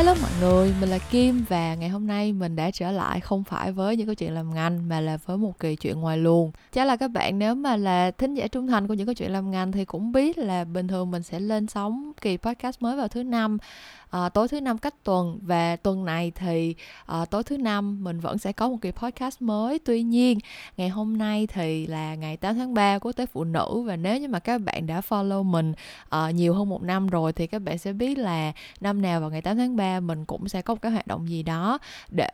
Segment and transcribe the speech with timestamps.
[0.00, 3.44] Hello mọi người, mình là Kim và ngày hôm nay mình đã trở lại không
[3.44, 6.50] phải với những câu chuyện làm ngành mà là với một kỳ chuyện ngoài luồng.
[6.72, 9.30] Chắc là các bạn nếu mà là thính giả trung thành của những câu chuyện
[9.32, 12.96] làm ngành thì cũng biết là bình thường mình sẽ lên sóng kỳ podcast mới
[12.96, 13.58] vào thứ năm
[14.10, 15.38] à, tối thứ năm cách tuần.
[15.42, 16.74] Và tuần này thì
[17.06, 19.78] à, tối thứ năm mình vẫn sẽ có một kỳ podcast mới.
[19.78, 20.38] Tuy nhiên
[20.76, 23.82] ngày hôm nay thì là ngày 8 tháng 3 quốc tế phụ nữ.
[23.86, 25.72] Và nếu như mà các bạn đã follow mình
[26.08, 29.30] à, nhiều hơn một năm rồi thì các bạn sẽ biết là năm nào vào
[29.30, 32.30] ngày 8 tháng 3 mình cũng sẽ có một cái hoạt động gì đó để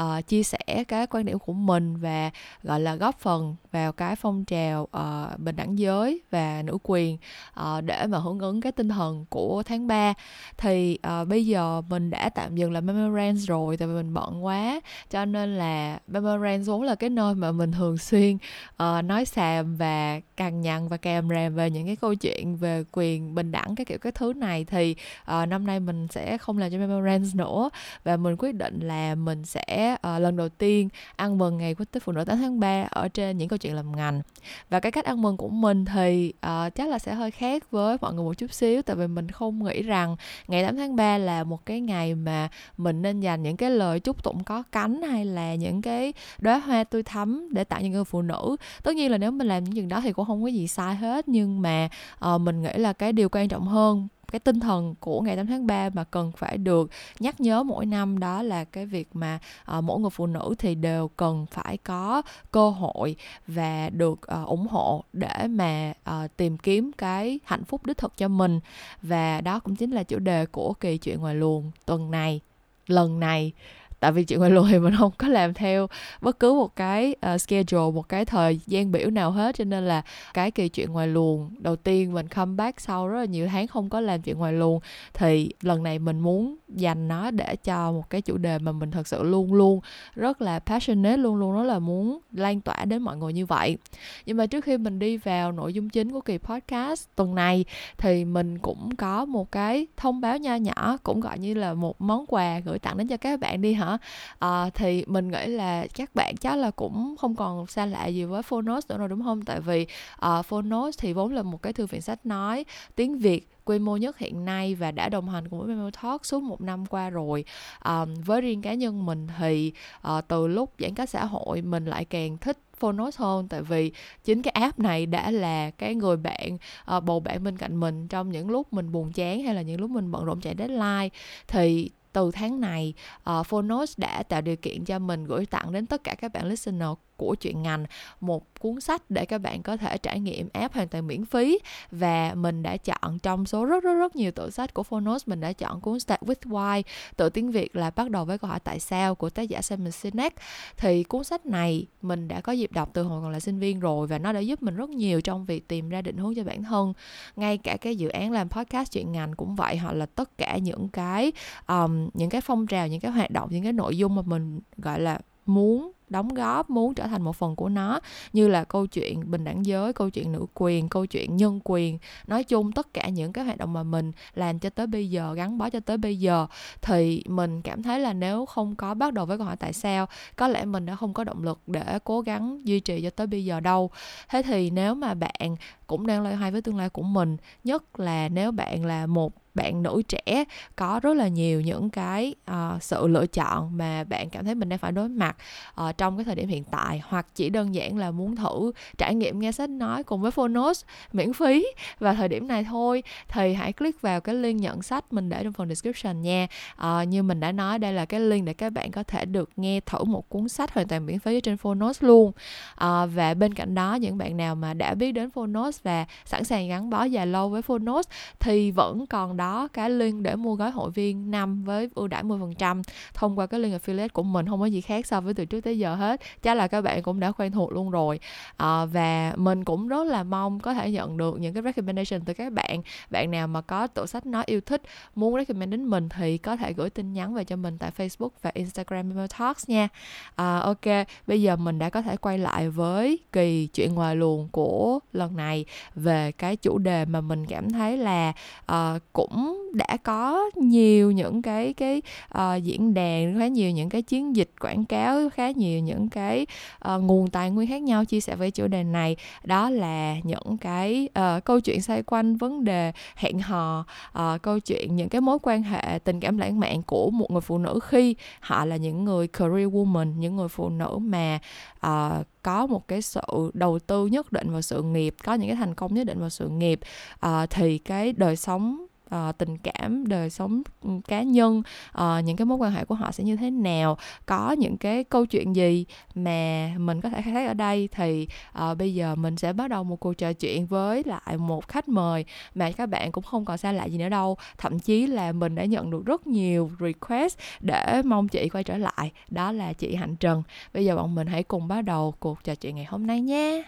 [0.00, 2.30] uh, chia sẻ cái quan điểm của mình và
[2.62, 7.18] gọi là góp phần vào cái phong trào uh, bình đẳng giới và nữ quyền
[7.60, 10.14] uh, để mà hưởng ứng cái tinh thần của tháng 3
[10.56, 14.44] thì uh, bây giờ mình đã tạm dừng làm Memorance rồi tại vì mình bận
[14.44, 14.80] quá.
[15.10, 19.76] Cho nên là Memorance vốn là cái nơi mà mình thường xuyên uh, nói xàm
[19.76, 23.74] và cằn nhằn và kèm rèm về những cái câu chuyện về quyền bình đẳng
[23.74, 24.64] cái kiểu cái thứ này.
[24.64, 27.70] Thì uh, năm nay mình sẽ không làm cho Memorance nữa
[28.04, 31.86] và mình quyết định là mình sẽ uh, lần đầu tiên ăn mừng ngày quốc
[31.92, 34.22] tế phụ nữ 8 tháng 3 ở trên những câu chuyện làm ngành.
[34.70, 37.96] Và cái cách ăn mừng của mình thì uh, chắc là sẽ hơi khác với
[38.00, 40.16] mọi người một chút xíu tại vì mình không nghĩ rằng
[40.48, 44.00] ngày 8 tháng 3 là một cái ngày mà mình nên dành những cái lời
[44.00, 47.92] chúc tụng có cánh hay là những cái đóa hoa tươi thắm để tặng những
[47.92, 48.56] người phụ nữ.
[48.82, 50.94] Tất nhiên là nếu mình làm những chuyện đó thì cũng không có gì sai
[50.94, 51.88] hết nhưng mà
[52.34, 55.46] uh, mình nghĩ là cái điều quan trọng hơn cái tinh thần của ngày 8
[55.46, 59.38] tháng 3 mà cần phải được nhắc nhớ mỗi năm đó là cái việc mà
[59.78, 63.16] uh, mỗi người phụ nữ thì đều cần phải có cơ hội
[63.46, 68.16] và được uh, ủng hộ để mà uh, tìm kiếm cái hạnh phúc đích thực
[68.16, 68.60] cho mình.
[69.02, 72.40] Và đó cũng chính là chủ đề của kỳ chuyện ngoài luồng tuần này
[72.86, 73.52] lần này
[74.00, 75.86] tại vì chuyện ngoài luồng thì mình không có làm theo
[76.20, 79.54] bất cứ một cái uh, schedule một cái thời gian biểu nào hết.
[79.54, 80.02] Cho nên là
[80.34, 83.90] cái kỳ chuyện ngoài luồng đầu tiên mình comeback sau rất là nhiều tháng không
[83.90, 84.80] có làm chuyện ngoài luồng
[85.14, 88.90] thì lần này mình muốn dành nó để cho một cái chủ đề mà mình
[88.90, 89.80] thật sự luôn luôn
[90.14, 93.78] rất là passionate luôn luôn đó là muốn lan tỏa đến mọi người như vậy.
[94.26, 97.64] Nhưng mà trước khi mình đi vào nội dung chính của kỳ podcast tuần này
[97.98, 102.00] thì mình cũng có một cái thông báo nho nhỏ cũng gọi như là một
[102.00, 103.98] món quà gửi tặng đến cho các bạn đi hả?
[104.38, 108.24] À, thì mình nghĩ là các bạn chắc là cũng không còn xa lạ gì
[108.24, 109.42] với Phonos nữa rồi đúng không?
[109.42, 109.86] Tại vì
[110.26, 112.64] uh, Phonos thì vốn là một cái thư viện sách nói
[112.94, 116.26] tiếng Việt quy mô nhất hiện nay và đã đồng hành cùng với Memo Talk
[116.26, 117.44] suốt một năm qua rồi.
[117.78, 119.72] À, với riêng cá nhân mình thì
[120.02, 123.48] à, từ lúc giãn cách xã hội mình lại càng thích Phonos hơn.
[123.48, 123.92] Tại vì
[124.24, 128.08] chính cái app này đã là cái người bạn à, bầu bạn bên cạnh mình
[128.08, 131.08] trong những lúc mình buồn chán hay là những lúc mình bận rộn chạy deadline.
[131.48, 132.94] Thì từ tháng này
[133.30, 136.46] uh, Phonos đã tạo điều kiện cho mình gửi tặng đến tất cả các bạn
[136.46, 137.84] listener của chuyện ngành
[138.20, 141.58] một cuốn sách để các bạn có thể trải nghiệm app hoàn toàn miễn phí.
[141.90, 145.40] Và mình đã chọn trong số rất rất rất nhiều tựa sách của Phonos mình
[145.40, 146.82] đã chọn cuốn Start with Why
[147.16, 149.92] tựa tiếng Việt là bắt đầu với câu hỏi tại sao của tác giả Simon
[149.92, 150.34] Sinek.
[150.76, 153.80] Thì cuốn sách này mình đã có dịp đọc từ hồi còn là sinh viên
[153.80, 156.44] rồi và nó đã giúp mình rất nhiều trong việc tìm ra định hướng cho
[156.44, 156.92] bản thân.
[157.36, 160.58] Ngay cả cái dự án làm podcast chuyện ngành cũng vậy hoặc là tất cả
[160.58, 161.32] những cái
[161.68, 164.60] um, những cái phong trào những cái hoạt động những cái nội dung mà mình
[164.76, 168.00] gọi là muốn đóng góp muốn trở thành một phần của nó,
[168.32, 171.98] như là câu chuyện bình đẳng giới, câu chuyện nữ quyền, câu chuyện nhân quyền.
[172.26, 175.34] Nói chung tất cả những cái hoạt động mà mình làm cho tới bây giờ,
[175.34, 176.46] gắn bó cho tới bây giờ,
[176.82, 180.06] thì mình cảm thấy là nếu không có bắt đầu với câu hỏi tại sao,
[180.36, 183.26] có lẽ mình đã không có động lực để cố gắng duy trì cho tới
[183.26, 183.90] bây giờ đâu.
[184.28, 185.56] Thế thì nếu mà bạn
[185.86, 189.32] cũng đang loay hoay với tương lai của mình, nhất là nếu bạn là một
[189.56, 190.44] bạn nữ trẻ
[190.76, 194.68] có rất là nhiều những cái uh, sự lựa chọn mà bạn cảm thấy mình
[194.68, 195.36] đang phải đối mặt
[195.80, 197.02] uh, trong cái thời điểm hiện tại.
[197.08, 200.84] Hoặc chỉ đơn giản là muốn thử trải nghiệm nghe sách nói cùng với Phonos
[201.12, 201.66] miễn phí.
[201.98, 205.44] Vào thời điểm này thôi thì hãy click vào cái link nhận sách mình để
[205.44, 206.46] trong phần description nha.
[206.80, 209.50] Uh, như mình đã nói đây là cái link để các bạn có thể được
[209.56, 212.28] nghe thử một cuốn sách hoàn toàn miễn phí trên Phonos luôn.
[212.28, 216.44] Uh, và bên cạnh đó những bạn nào mà đã biết đến Phonos và sẵn
[216.44, 220.36] sàng gắn bó dài lâu với Phonos thì vẫn còn đó đó cái link để
[220.36, 222.82] mua gói hội viên năm với ưu đãi 10%
[223.14, 225.60] thông qua cái link affiliate của mình không có gì khác so với từ trước
[225.60, 226.20] tới giờ hết.
[226.42, 228.20] Chắc là các bạn cũng đã quen thuộc luôn rồi.
[228.56, 232.34] À, và mình cũng rất là mong có thể nhận được những cái recommendation từ
[232.34, 232.82] các bạn.
[233.10, 234.82] Bạn nào mà có tủ sách nói yêu thích
[235.14, 238.30] muốn recommend đến mình thì có thể gửi tin nhắn về cho mình tại Facebook
[238.42, 239.88] và Instagram Memo Talks nha.
[240.36, 244.48] À, ok bây giờ mình đã có thể quay lại với kỳ chuyện ngoài luồng
[244.48, 245.64] của lần này
[245.94, 248.32] về cái chủ đề mà mình cảm thấy là
[248.72, 252.02] uh, cũng cũng đã có nhiều những cái cái
[252.38, 256.46] uh, diễn đàn khá nhiều những cái chiến dịch quảng cáo khá nhiều những cái
[256.94, 259.16] uh, nguồn tài nguyên khác nhau chia sẻ về chủ đề này.
[259.44, 263.84] Đó là những cái uh, câu chuyện xoay quanh vấn đề hẹn hò
[264.18, 267.40] uh, câu chuyện những cái mối quan hệ tình cảm lãng mạn của một người
[267.40, 271.38] phụ nữ khi họ là những người career woman những người phụ nữ mà
[271.86, 275.56] uh, có một cái sự đầu tư nhất định vào sự nghiệp có những cái
[275.56, 276.80] thành công nhất định vào sự nghiệp.
[277.26, 281.62] Uh, thì cái đời sống uh, tình cảm đời sống ừ, cá nhân
[281.98, 285.04] uh, những cái mối quan hệ của họ sẽ như thế nào có những cái
[285.04, 288.28] câu chuyện gì mà mình có thể khai thác ở đây thì
[288.70, 291.88] uh, bây giờ mình sẽ bắt đầu một cuộc trò chuyện với lại một khách
[291.88, 292.24] mời
[292.54, 294.36] mà các bạn cũng không còn xa lạ gì nữa đâu.
[294.58, 298.78] Thậm chí là mình đã nhận được rất nhiều request để mong chị quay trở
[298.78, 300.42] lại đó là chị hạnh trần.
[300.74, 303.62] Bây giờ bọn mình hãy cùng bắt đầu cuộc trò chuyện ngày hôm nay nhé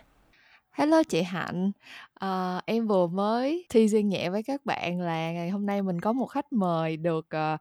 [0.78, 1.72] Hello chị Hạnh,
[2.18, 6.00] à, em vừa mới thi riêng nhẹ với các bạn là ngày hôm nay mình
[6.00, 7.60] có một khách mời được uh,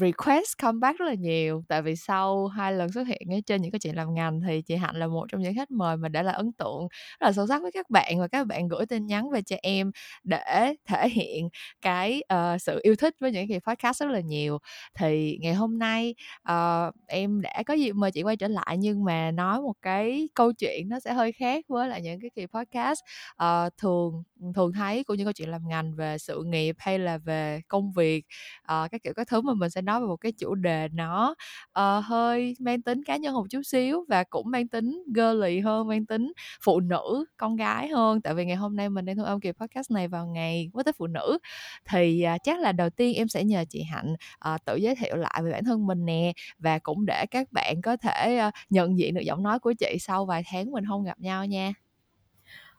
[0.00, 1.62] request comeback rất là nhiều.
[1.68, 4.62] Tại vì sau hai lần xuất hiện ở trên những cái chuyện làm ngành thì
[4.62, 6.88] chị Hạnh là một trong những khách mời mà đã là ấn tượng
[7.20, 9.56] rất là sâu sắc với các bạn và các bạn gửi tin nhắn về cho
[9.62, 9.90] em
[10.24, 11.48] để thể hiện
[11.82, 14.58] cái uh, sự yêu thích với những kỳ podcast rất là nhiều.
[14.94, 16.14] Thì ngày hôm nay
[16.52, 20.28] uh, em đã có dịp mời chị quay trở lại nhưng mà nói một cái
[20.34, 23.00] câu chuyện nó sẽ hơi khác với lại những cái kỳ podcast.
[23.42, 26.98] Uh, thường thường thường thấy của những câu chuyện làm ngành về sự nghiệp hay
[26.98, 28.26] là về công việc
[28.62, 31.34] uh, các kiểu các thứ mà mình sẽ nói về một cái chủ đề nó
[31.78, 35.88] uh, hơi mang tính cá nhân một chút xíu và cũng mang tính girly hơn
[35.88, 36.32] mang tính
[36.62, 38.20] phụ nữ con gái hơn.
[38.20, 40.82] Tại vì ngày hôm nay mình đang thu âm kỳ podcast này vào ngày quốc
[40.82, 41.38] tế phụ nữ.
[41.84, 44.14] Thì uh, chắc là đầu tiên em sẽ nhờ chị hạnh
[44.54, 47.82] uh, tự giới thiệu lại về bản thân mình nè và cũng để các bạn
[47.82, 51.04] có thể uh, nhận diện được giọng nói của chị sau vài tháng mình không
[51.04, 51.87] gặp nhau nha.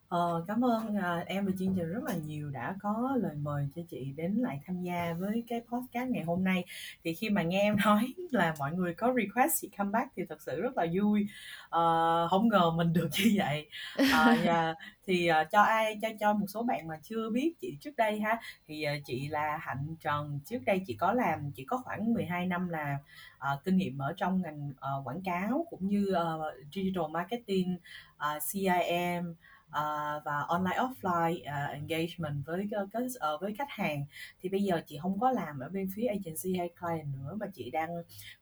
[0.10, 3.68] Ờ, cảm ơn à, em và chương trình rất là nhiều đã có lời mời
[3.76, 6.66] cho chị đến lại tham gia với cái podcast ngày hôm nay.
[7.04, 10.24] Thì khi mà nghe em nói là mọi người có request chị come back thì
[10.30, 11.28] thật sự rất là vui.
[11.70, 13.70] Ờ, không ngờ mình được như vậy.
[13.98, 14.76] Ờ, và,
[15.08, 18.20] thì uh, cho ai cho cho một số bạn mà chưa biết chị trước đây
[18.20, 20.40] ha thì uh, chị là Hạnh Trần.
[20.46, 22.98] Trước đây chị có làm chị có khoảng 12 năm là
[23.38, 27.78] uh, kinh nghiệm ở trong ngành uh, quảng cáo cũng như uh, digital marketing
[28.16, 29.34] uh, CIM
[29.70, 34.06] uh, và online offline uh, engagement với ờ, các uh, với khách hàng.
[34.42, 37.48] Thì bây giờ chị không có làm ở bên phía agency hay client nữa mà
[37.54, 37.90] chị đang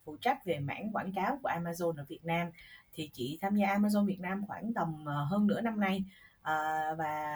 [0.06, 2.52] phụ trách về mảng quảng cáo của Amazon ở Việt Nam.
[2.94, 6.04] Thì chị tham gia Amazon Việt Nam khoảng tầm uh, hơn nửa năm nay.
[6.42, 7.34] Uh, và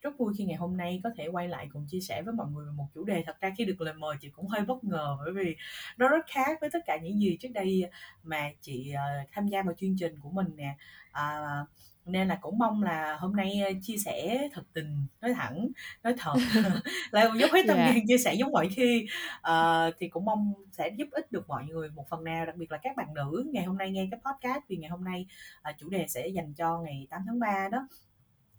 [0.00, 2.46] rất vui khi ngày hôm nay có thể quay lại cùng chia sẻ với mọi
[2.50, 3.22] người về một chủ đề.
[3.26, 5.56] Thật ra khi được lời mời chị cũng hơi bất ngờ bởi vì
[5.96, 7.90] nó rất khác với tất cả những gì trước đây
[8.22, 10.76] mà chị uh, tham gia vào chương trình của mình nè.
[11.10, 11.68] Uh,
[12.06, 15.68] nên là cũng mong là hôm nay chia sẻ thật tình nói thẳng
[16.02, 16.34] nói thật.
[17.10, 17.96] Lại dốc hết tâm yeah.
[18.08, 19.06] chia sẻ giống mọi khi.
[19.38, 22.72] Uh, thì cũng mong sẽ giúp ích được mọi người một phần nào đặc biệt
[22.72, 25.26] là các bạn nữ ngày hôm nay nghe cái podcast vì ngày hôm nay
[25.70, 27.88] uh, chủ đề sẽ dành cho ngày 8 tháng 3 đó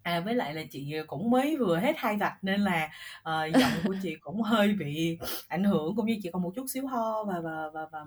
[0.04, 2.90] À, với lại là chị ờ, cũng mới vừa hết hai vạch nên là
[3.20, 5.18] uh, giọng của chị cũng hơi bị
[5.48, 8.00] ảnh hưởng cũng như chị còn một chút xíu ho và và và, và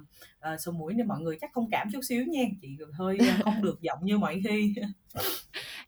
[0.53, 2.43] uh, sổ mũi nên mọi người chắc thông cảm chút xíu nha.
[2.61, 4.73] Chị hơi không được giọng như mọi khi.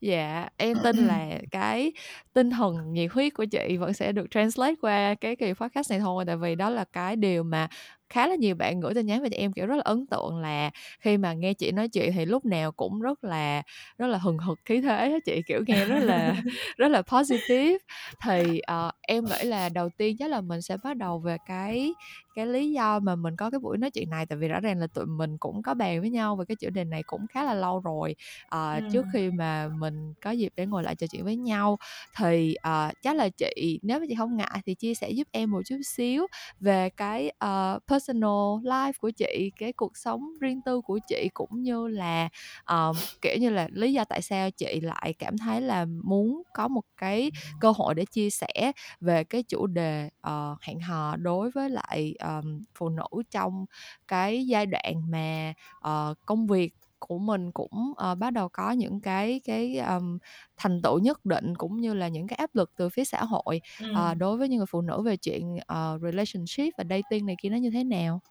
[0.02, 1.92] Dạ em tin là cái
[2.34, 6.00] tinh thần nhiệt huyết của chị vẫn sẽ được translate qua cái kỳ podcast này
[6.00, 7.68] thôi tại vì đó là cái điều mà
[8.10, 10.38] khá là nhiều bạn gửi tin nhắn về cho em kiểu rất là ấn tượng
[10.38, 13.62] là khi mà nghe chị nói chuyện thì lúc nào cũng rất là
[13.98, 16.36] rất là hừng hực khí thế đó chị kiểu nghe rất là
[16.78, 17.78] rất là positive
[18.24, 21.94] thì uh, em nghĩ là đầu tiên chắc là mình sẽ bắt đầu về cái
[22.36, 24.80] cái lý do mà mình có cái buổi nói chuyện này tại vì rõ ràng
[24.80, 27.44] là tụi mình cũng có bàn với nhau về cái chủ đề này cũng khá
[27.44, 28.88] là lâu rồi uh, ừ.
[28.94, 31.78] trước khi mà mình có dịp để ngồi lại trò chuyện với nhau
[32.18, 35.52] thì uh, chắc là chị nếu mà chị không ngại thì chia sẻ giúp em
[35.52, 36.28] một chút xíu
[36.60, 41.64] về cái uh, personal life của chị cái cuộc sống riêng tư của chị cũng
[41.64, 42.30] như là
[42.70, 46.68] um, kiểu như là lý do tại sao chị lại cảm thấy là muốn có
[46.68, 51.52] một cái cơ hội để chia sẻ về cái chủ đề uh, hẹn hò đối
[51.52, 53.66] với lại um, phụ nữ trong
[54.08, 59.02] cái giai đoạn mà uh, công việc của mình cũng uh, bắt đầu có những
[59.02, 60.18] cái cái um,
[60.58, 63.62] thành tựu nhất định cũng như là những cái áp lực từ phía xã hội
[63.80, 63.92] ừ.
[63.92, 67.50] uh, đối với những người phụ nữ về chuyện uh, relationship và dating này kia
[67.50, 68.22] nó như thế nào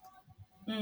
[0.69, 0.75] Ừ,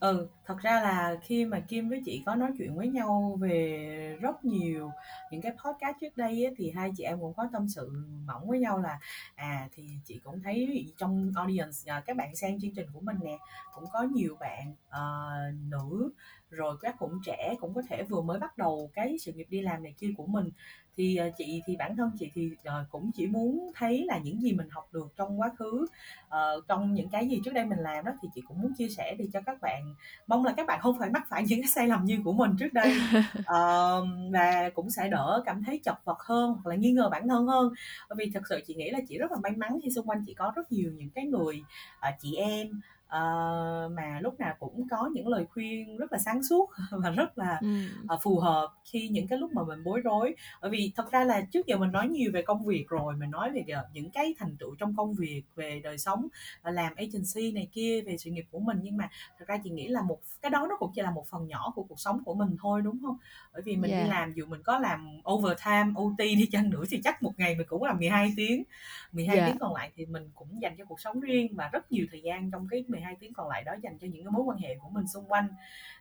[0.00, 4.16] ừ, thật ra là khi mà Kim với chị có nói chuyện với nhau về
[4.20, 4.90] rất nhiều
[5.30, 7.90] những cái podcast trước đây ấy, thì hai chị em cũng có tâm sự
[8.26, 8.98] mỏng với nhau là
[9.34, 13.16] à thì chị cũng thấy trong audience à, các bạn xem chương trình của mình
[13.24, 13.38] nè
[13.74, 16.10] cũng có nhiều bạn uh, nữ
[16.50, 19.60] rồi các cũng trẻ cũng có thể vừa mới bắt đầu cái sự nghiệp đi
[19.60, 20.50] làm này kia của mình.
[20.96, 24.42] Thì uh, chị thì bản thân chị thì uh, cũng chỉ muốn thấy là những
[24.42, 25.86] gì mình học được trong quá khứ
[26.26, 28.88] uh, trong những cái gì trước đây mình làm đó thì chị cũng muốn chia
[28.88, 29.94] sẻ để cho các bạn.
[30.26, 32.50] Mong là các bạn không phải mắc phải những cái sai lầm như của mình
[32.58, 32.96] trước đây.
[33.38, 37.28] Uh, và cũng sẽ đỡ cảm thấy chật vật hơn hoặc là nghi ngờ bản
[37.28, 37.72] thân hơn.
[38.08, 40.22] Bởi vì thật sự chị nghĩ là chị rất là may mắn khi xung quanh
[40.26, 41.62] chị có rất nhiều những cái người
[42.08, 46.42] uh, chị em uh, mà lúc nào cũng có những lời khuyên rất là sáng
[46.42, 47.68] suốt và rất là ừ.
[48.14, 51.24] uh, phù hợp khi những cái lúc mà mình bối rối bởi vì thật ra
[51.24, 54.34] là trước giờ mình nói nhiều về công việc rồi mình nói về những cái
[54.38, 56.28] thành tựu trong công việc về đời sống
[56.62, 59.08] và làm agency này kia về sự nghiệp của mình nhưng mà
[59.38, 61.72] thật ra chị nghĩ là một cái đó nó cũng chỉ là một phần nhỏ
[61.74, 63.16] của cuộc sống của mình thôi đúng không
[63.52, 64.04] bởi vì mình yeah.
[64.04, 67.54] đi làm dù mình có làm overtime OT đi chăng nữa thì chắc một ngày
[67.54, 68.64] mình cũng làm 12 tiếng
[69.12, 69.48] 12 yeah.
[69.48, 72.22] tiếng còn lại thì mình cũng dành cho cuộc sống riêng và rất nhiều thời
[72.22, 74.76] gian trong cái 12 tiếng còn lại đó dành cho những cái mối quan hệ
[74.80, 75.48] của mình xung quanh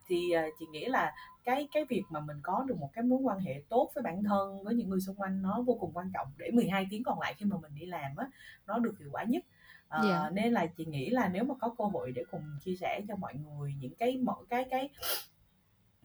[0.08, 3.20] thì uh, chị nghĩ là cái cái việc mà mình có được một cái mối
[3.24, 6.12] quan hệ tốt với bản thân với những người xung quanh nó vô cùng quan
[6.14, 8.28] trọng để 12 tiếng còn lại khi mà mình đi làm á
[8.68, 9.44] nó được hiệu quả nhất
[9.92, 10.04] yeah.
[10.04, 10.30] Dạ.
[10.30, 13.16] nên là chị nghĩ là nếu mà có cơ hội để cùng chia sẻ cho
[13.16, 14.90] mọi người những cái mọi cái cái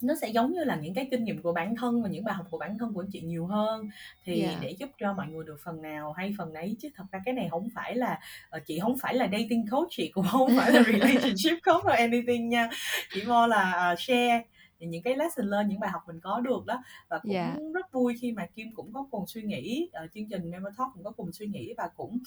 [0.03, 2.35] nó sẽ giống như là những cái kinh nghiệm của bản thân và những bài
[2.35, 3.89] học của bản thân của chị nhiều hơn
[4.25, 4.53] thì yeah.
[4.53, 4.59] Dạ.
[4.63, 7.35] để giúp cho mọi người được phần nào hay phần ấy chứ thật ra cái
[7.35, 8.21] này không phải là
[8.57, 11.93] uh, chị không phải là dating coach chị cũng không phải là relationship coach or
[11.93, 12.69] anything nha
[13.15, 14.43] chỉ more là uh, share
[14.79, 17.55] những cái lesson learn những bài học mình có được đó và cũng yeah.
[17.57, 17.63] Dạ.
[17.75, 20.89] rất vui khi mà Kim cũng có cùng suy nghĩ uh, chương trình Memo Talk
[20.95, 22.19] cũng có cùng suy nghĩ và cũng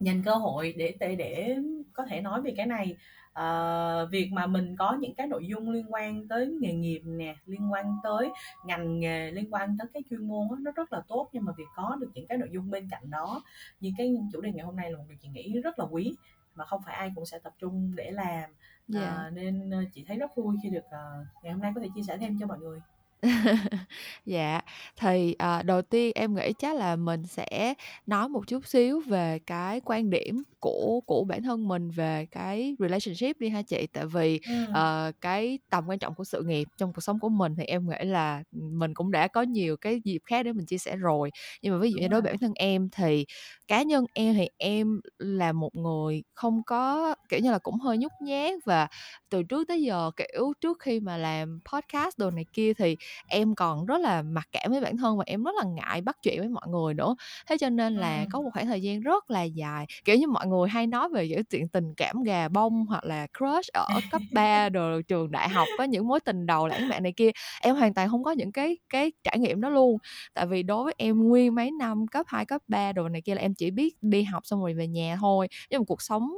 [0.00, 1.56] dành cơ hội để để để
[1.92, 2.96] có thể nói về cái này
[3.40, 7.36] uh, việc mà mình có những cái nội dung liên quan tới nghề nghiệp nè
[7.46, 8.30] liên quan tới
[8.64, 11.52] ngành nghề liên quan tới cái chuyên môn đó, nó rất là tốt nhưng mà
[11.56, 13.42] việc có được những cái nội dung bên cạnh đó
[13.80, 16.14] như cái chủ đề ngày hôm nay là một điều chị nghĩ rất là quý
[16.54, 18.50] mà không phải ai cũng sẽ tập trung để làm yeah.
[18.88, 19.24] Dạ.
[19.28, 22.02] uh, nên chị thấy rất vui khi được uh, ngày hôm nay có thể chia
[22.02, 22.80] sẻ thêm cho mọi người
[24.26, 24.60] Dạ,
[24.96, 27.74] thì, ờ, đầu tiên em nghĩ chắc là mình sẽ
[28.06, 32.76] nói một chút xíu về cái quan điểm của của bản thân mình về cái
[32.78, 33.86] relationship đi ha chị.
[33.92, 34.66] Tại vì, Ừm.
[34.70, 37.88] ờ, cái tầm quan trọng của sự nghiệp trong cuộc sống của mình thì em
[37.88, 41.30] nghĩ là, mình cũng đã có nhiều cái dịp khác để mình chia sẻ rồi.
[41.62, 43.24] Nhưng mà ví dụ như đối với bản thân em thì
[43.68, 47.98] cá nhân em thì em là một người không có kiểu như là, cũng hơi
[47.98, 48.88] nhút nhát và
[49.30, 52.96] từ trước tới giờ, kiểu, trước khi mà làm podcast đồ này kia thì
[53.26, 56.16] em còn rất là mặc cảm với bản thân và em rất là ngại bắt
[56.22, 57.16] chuyện với mọi người nữa
[57.48, 58.26] thế cho nên là ừ.
[58.30, 61.28] có một khoảng thời gian rất là dài kiểu như mọi người hay nói về
[61.28, 65.48] những chuyện tình cảm gà bông hoặc là crush ở cấp 3 rồi trường đại
[65.48, 68.30] học có những mối tình đầu lãng mạn này kia em hoàn toàn không có
[68.30, 69.98] những cái cái trải nghiệm đó luôn
[70.34, 73.34] tại vì đối với em nguyên mấy năm cấp 2, cấp 3 đồ này kia
[73.34, 76.30] là em chỉ biết đi học xong rồi về nhà thôi nhưng mà cuộc sống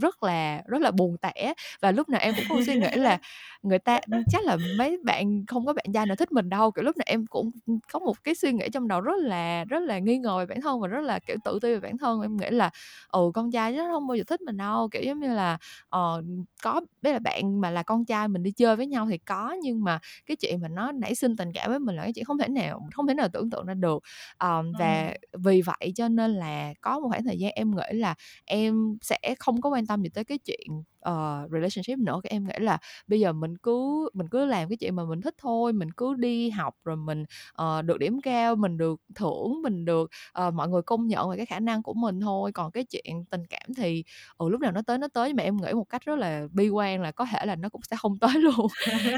[0.00, 1.54] rất là rất là buồn tẻ.
[1.80, 3.18] Và lúc nào em cũng có suy nghĩ là
[3.62, 4.00] người ta
[4.32, 6.70] chắc là mấy bạn không có bạn trai nào thích mình đâu.
[6.70, 7.50] Kiểu lúc nào em cũng
[7.92, 10.60] có một cái suy nghĩ trong đầu rất là rất là nghi ngờ về bản
[10.60, 12.22] thân và rất là kiểu tự ti về bản thân.
[12.22, 12.70] Em nghĩ là
[13.08, 14.88] ừ con trai nó không bao giờ thích mình đâu.
[14.92, 15.58] Kiểu giống như là
[15.96, 16.24] uh,
[16.62, 19.56] có biết là bạn mà là con trai mình đi chơi với nhau thì có
[19.62, 22.24] nhưng mà cái chuyện mà nó nảy sinh tình cảm với mình là cái chuyện
[22.24, 24.02] không thể nào không thể nào tưởng tượng ra được.
[24.42, 28.14] Um, và vì vậy cho nên là có một khoảng thời gian em nghĩ là
[28.44, 30.60] em sẽ không có quan tâm gì tới cái chuyện
[31.08, 32.20] uh, relationship nữa.
[32.22, 35.20] Các em nghĩ là bây giờ mình cứ mình cứ làm cái chuyện mà mình
[35.20, 37.24] thích thôi mình cứ đi học rồi mình
[37.62, 40.10] uh, được điểm cao mình được thưởng mình được
[40.46, 42.52] uh, mọi người công nhận về cái khả năng của mình thôi.
[42.52, 44.04] Còn cái chuyện tình cảm thì
[44.38, 45.28] ừ, lúc nào nó tới nó tới.
[45.28, 47.68] Nhưng mà em nghĩ một cách rất là bi quan là có thể là nó
[47.68, 48.66] cũng sẽ không tới luôn.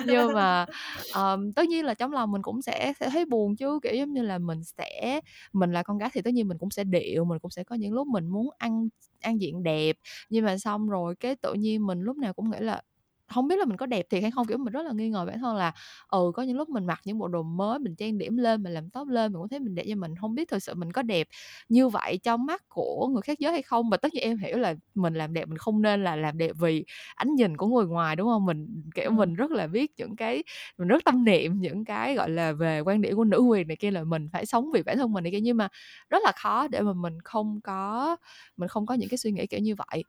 [0.06, 0.66] Nhưng mà
[1.14, 4.12] um, tất nhiên là trong lòng mình cũng sẽ sẽ thấy buồn chứ kiểu giống
[4.12, 5.20] như là mình sẽ
[5.52, 7.76] mình là con gái thì tất nhiên mình cũng sẽ điệu mình cũng sẽ có
[7.76, 8.88] những lúc mình muốn ăn
[9.22, 9.96] ăn diện đẹp.
[10.30, 12.82] Nhưng mà xong rồi cái tự nhiên mình lúc nào cũng nghĩ là
[13.28, 15.24] không biết là mình có đẹp thiệt hay không kiểu mình rất là nghi ngờ
[15.26, 15.72] bản thân là
[16.08, 18.72] ừ có những lúc mình mặc những bộ đồ mới mình trang điểm lên mình
[18.72, 20.92] làm tóc lên mình cũng thấy mình đẹp nhưng mình không biết thực sự mình
[20.92, 21.26] có đẹp
[21.68, 23.90] như vậy trong mắt của người khác giới hay không.
[23.90, 26.50] Và tất nhiên em hiểu là mình làm đẹp mình không nên là làm đẹp
[26.60, 30.16] vì ánh nhìn của người ngoài đúng không mình kiểu mình rất là biết những
[30.16, 30.42] cái
[30.78, 33.76] mình rất tâm niệm những cái gọi là về quan điểm của nữ quyền này
[33.76, 35.40] kia là mình phải sống vì bản thân mình này kia.
[35.40, 35.68] Nhưng mà
[36.10, 38.16] rất là khó để mà mình không có
[38.56, 40.04] mình không có những cái suy nghĩ kiểu như vậy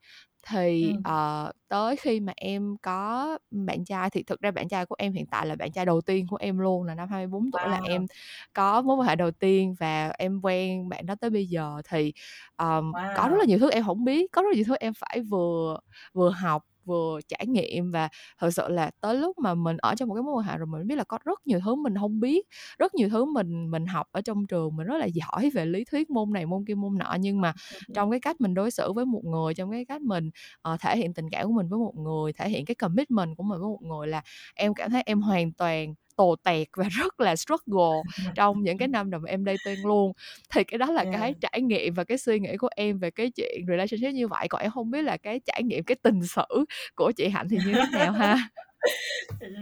[0.47, 1.11] thì ừ.
[1.11, 5.13] uh, tới khi mà em có bạn trai thì thực ra bạn trai của em
[5.13, 7.69] hiện tại là bạn trai đầu tiên của em luôn là năm 24 tuổi wow.
[7.69, 8.05] là em
[8.53, 12.13] có mối quan hệ đầu tiên và em quen bạn đó tới bây giờ thì
[12.57, 13.13] um, wow.
[13.17, 15.21] có rất là nhiều thứ em không biết có rất là nhiều thứ em phải
[15.21, 15.79] vừa
[16.13, 18.09] vừa học vừa trải nghiệm và
[18.39, 20.67] thật sự là tới lúc mà mình ở trong một cái mối quan hệ rồi
[20.67, 22.45] mình biết là có rất nhiều thứ mình không biết
[22.79, 25.83] rất nhiều thứ mình mình học ở trong trường mình rất là giỏi về lý
[25.91, 27.15] thuyết môn này môn kia môn nọ.
[27.19, 27.53] Nhưng mà
[27.93, 30.29] trong cái cách mình đối xử với một người trong cái cách mình
[30.73, 33.43] uh, thể hiện tình cảm của mình với một người thể hiện cái commitment của
[33.43, 34.21] mình với một người là
[34.55, 38.01] em cảm thấy em hoàn toàn tồ tẹt và rất là struggle
[38.35, 40.13] trong những cái năm đầu mà em dating luôn.
[40.51, 41.15] Thì cái đó là yeah.
[41.19, 44.47] cái trải nghiệm và cái suy nghĩ của em về cái chuyện relationship như vậy.
[44.47, 46.65] Còn em không biết là cái trải nghiệm cái tình sử
[46.95, 48.49] của chị hạnh thì như thế nào ha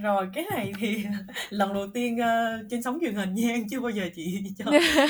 [0.02, 1.06] rồi cái này thì
[1.50, 4.66] lần đầu tiên uh, trên sóng truyền hình nha chưa bao giờ chị cho.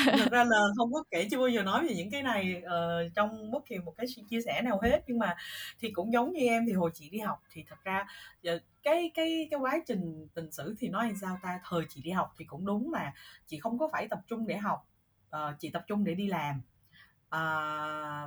[0.06, 3.13] Thật ra là không có kể chưa bao giờ nói về những cái này uh,
[3.15, 5.03] trong bất kỳ một cái chia sẻ nào hết.
[5.08, 5.36] Nhưng mà
[5.80, 8.08] thì cũng giống như em thì hồi chị đi học thì thật ra
[8.41, 11.60] giờ cái cái cái quá trình tình sử thì nói sao ta?
[11.70, 13.13] Thời chị đi học thì cũng đúng là
[13.48, 14.88] chị không có phải tập trung để học
[15.36, 16.62] uh, chị tập trung để đi làm
[17.32, 17.42] à,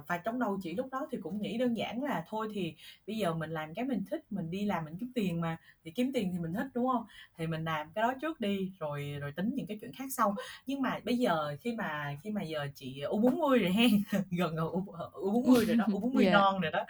[0.06, 2.74] và trong đầu chị lúc đó thì cũng nghĩ đơn giản là thôi thì
[3.06, 5.56] bây giờ mình làm cái mình thích mình đi làm mình kiếm tiền mà.
[5.84, 7.04] Thì kiếm tiền thì mình thích đúng không?
[7.38, 10.34] Thì mình làm cái đó trước đi rồi rồi tính những cái chuyện khác sau.
[10.66, 13.90] Nhưng mà bây giờ khi mà khi mà giờ chị u 40 rồi hen
[14.30, 14.68] gần gần
[15.12, 16.34] u 40 rồi đó u 40 yeah.
[16.34, 16.84] non rồi đó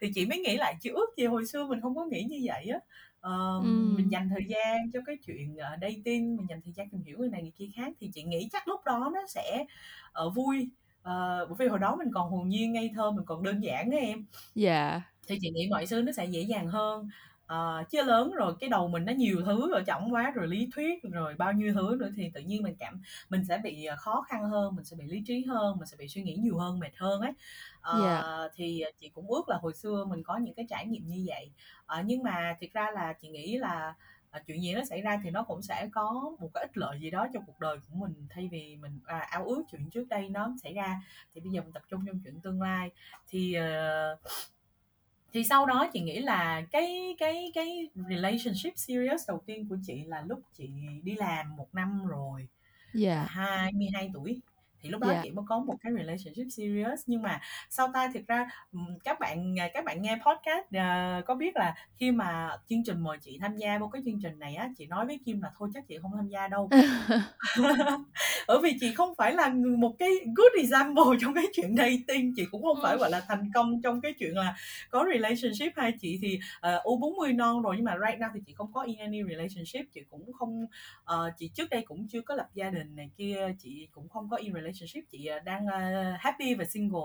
[0.00, 2.40] thì chị mới nghĩ lại chị ước gì hồi xưa mình không có nghĩ như
[2.44, 2.78] vậy á.
[3.28, 3.68] Uh, ừ.
[3.96, 7.18] mình dành thời gian cho cái chuyện uh, dating mình dành thời gian tìm hiểu
[7.18, 9.64] người này người kia khác thì chị nghĩ chắc lúc đó nó sẽ
[10.26, 10.68] uh, vui
[11.08, 13.90] uh, bởi vì hồi đó mình còn hồn nhiên ngây thơ mình còn đơn giản
[13.90, 15.02] á em dạ yeah.
[15.26, 17.08] thì chị nghĩ mọi thứ nó sẽ dễ dàng hơn
[17.52, 20.68] uh, chứ lớn rồi cái đầu mình nó nhiều thứ ở trọng quá rồi lý
[20.74, 24.24] thuyết rồi bao nhiêu thứ nữa thì tự nhiên mình cảm mình sẽ bị khó
[24.28, 26.78] khăn hơn mình sẽ bị lý trí hơn mình sẽ bị suy nghĩ nhiều hơn
[26.78, 27.32] mệt hơn ấy
[27.96, 28.24] uh, yeah.
[28.54, 31.50] thì chị cũng ước là hồi xưa mình có những cái trải nghiệm như vậy
[32.00, 33.94] uh, nhưng mà thiệt ra là chị nghĩ là
[34.34, 37.00] à, chuyện gì nó xảy ra thì nó cũng sẽ có một cái ích lợi
[37.00, 40.08] gì đó cho cuộc đời của mình thay vì mình à, ao ước chuyện trước
[40.08, 41.02] đây nó xảy ra
[41.34, 42.90] thì bây giờ mình tập trung trong chuyện tương lai
[43.28, 44.18] thì uh,
[45.32, 50.04] thì sau đó chị nghĩ là cái cái cái relationship serious đầu tiên của chị
[50.04, 50.70] là lúc chị
[51.02, 52.48] đi làm một năm rồi
[52.94, 53.16] yeah.
[53.16, 53.26] Dạ.
[53.28, 54.40] 22 tuổi
[54.84, 55.18] thì lúc đó yeah.
[55.18, 55.22] Dạ.
[55.24, 57.00] chị mới có một cái relationship serious.
[57.06, 58.50] Nhưng mà sau tai thực ra
[59.04, 63.00] các bạn à, các bạn nghe podcast uh, có biết là khi mà chương trình
[63.00, 65.50] mời chị tham gia vào cái chương trình này á chị nói với Kim là
[65.58, 66.70] thôi chắc chị không tham gia đâu.
[68.48, 69.48] Bởi vì chị không phải là
[69.78, 72.34] một cái good example trong cái chuyện dating.
[72.36, 74.56] Chị cũng không phải gọi là thành công trong cái chuyện là
[74.90, 76.38] có relationship hay chị thì
[76.76, 77.74] uh, u 40 non rồi.
[77.76, 79.92] Nhưng mà right now thì chị không có in any relationship.
[79.94, 80.64] Chị cũng không
[81.14, 84.28] uh, chị trước đây cũng chưa có lập gia đình này kia chị cũng không
[84.30, 87.00] có in relationship relationship chị à, đang uh, happy và single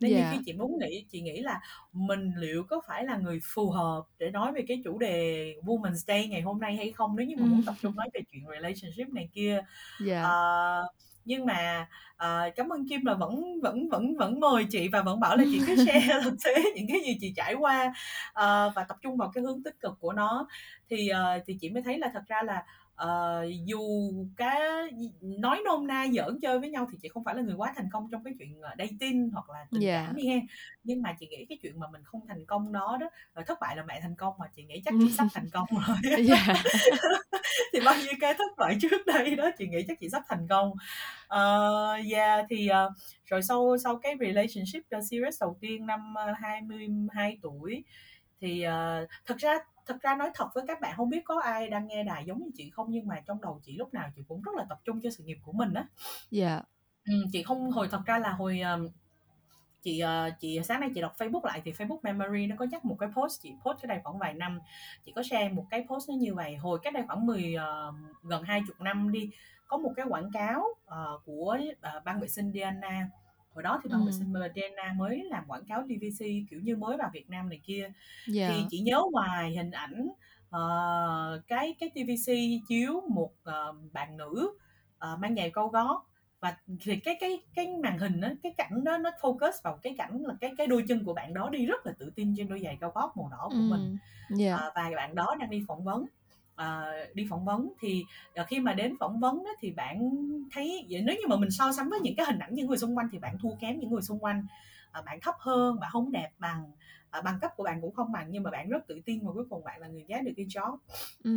[0.00, 0.24] nên yeah.
[0.24, 1.60] như khi chị muốn nghĩ chị nghĩ là
[1.92, 5.94] mình liệu có phải là người phù hợp để nói về cái chủ đề Women's
[5.94, 8.42] Day ngày hôm nay hay không nếu như mà muốn tập trung nói về chuyện
[8.50, 9.62] relationship này kia
[10.06, 10.24] yeah.
[10.24, 15.02] uh, nhưng mà uh, cảm ơn Kim là vẫn vẫn vẫn vẫn mời chị và
[15.02, 17.86] vẫn bảo là chị cứ share thực tế những cái gì chị trải qua
[18.30, 20.48] uh, và tập trung vào cái hướng tích cực của nó
[20.90, 22.64] thì uh, thì chị mới thấy là thật ra là
[23.04, 24.60] uh, dù cái
[25.20, 27.88] nói nôm na giỡn chơi với nhau thì chị không phải là người quá thành
[27.92, 30.06] công trong cái chuyện ờ, dating hoặc là tình yeah.
[30.06, 30.36] cảm đi ha
[30.84, 33.58] nhưng mà chị nghĩ cái chuyện mà mình không thành công đó đó rồi thất
[33.60, 35.96] bại là mẹ thành công mà chị nghĩ chắc chị sắp thành công rồi
[36.28, 36.56] yeah.
[37.72, 40.46] thì bao nhiêu cái thất bại trước đây đó chị nghĩ chắc chị sắp thành
[40.48, 40.70] công
[41.34, 42.92] uh, yeah thì uh,
[43.24, 47.84] rồi sau sau cái relationship serious đầu tiên năm uh, 22 tuổi
[48.40, 49.58] thì uh, thật ra
[49.88, 52.38] thật ra nói thật với các bạn không biết có ai đang nghe đài giống
[52.38, 54.80] như chị không nhưng mà trong đầu chị lúc nào chị cũng rất là tập
[54.84, 55.86] trung cho sự nghiệp của mình á.
[56.30, 56.48] Dạ.
[56.48, 56.64] Yeah.
[57.04, 58.90] ừ, chị không hồi thật ra là hồi uh,
[59.82, 62.84] chị uh, chị sáng nay chị đọc Facebook lại thì Facebook Memory nó có nhắc
[62.84, 64.60] một cái post chị post cái đây khoảng vài năm.
[65.04, 67.94] Chị có share một cái post nó như vậy hồi cách đây khoảng 10 uh,
[68.22, 69.30] gần hai chục năm đi
[69.66, 73.08] có một cái quảng cáo uh, của uh, ban vệ sinh Diana
[73.58, 76.96] hồi đó thì ban vệ sinh Moderna mới làm quảng cáo TVC kiểu như mới
[76.96, 77.92] vào Việt Nam này kia yeah.
[78.26, 78.66] thì dạ.
[78.70, 80.08] chỉ nhớ hoài hình ảnh
[80.48, 82.32] uh, cái cái TVC
[82.68, 84.50] chiếu một uh, bạn nữ
[84.96, 86.04] uh, mang giày câu gót
[86.40, 89.94] và thì cái cái cái màn hình đó, cái cảnh đó nó focus vào cái
[89.98, 92.48] cảnh là cái cái đôi chân của bạn đó đi rất là tự tin trên
[92.48, 93.68] đôi giày cao gót màu đỏ của ừ.
[93.70, 93.96] mình
[94.40, 94.60] yeah.
[94.60, 96.06] à, và bạn đó đang đi phỏng vấn
[96.62, 98.04] uh, đi phỏng vấn thì
[98.40, 100.10] uh, khi mà đến phỏng vấn đó, thì bạn
[100.52, 102.78] thấy vậy nếu như mà mình so sánh với những cái hình ảnh những người
[102.78, 104.46] xung quanh thì bạn thua kém những người xung quanh
[104.98, 106.64] uh, bạn thấp hơn bạn không đẹp bằng
[107.18, 109.32] uh, bằng cấp của bạn cũng không bằng nhưng mà bạn rất tự tin và
[109.32, 110.76] cuối cùng bạn là người giá được cái job
[111.24, 111.30] ừ.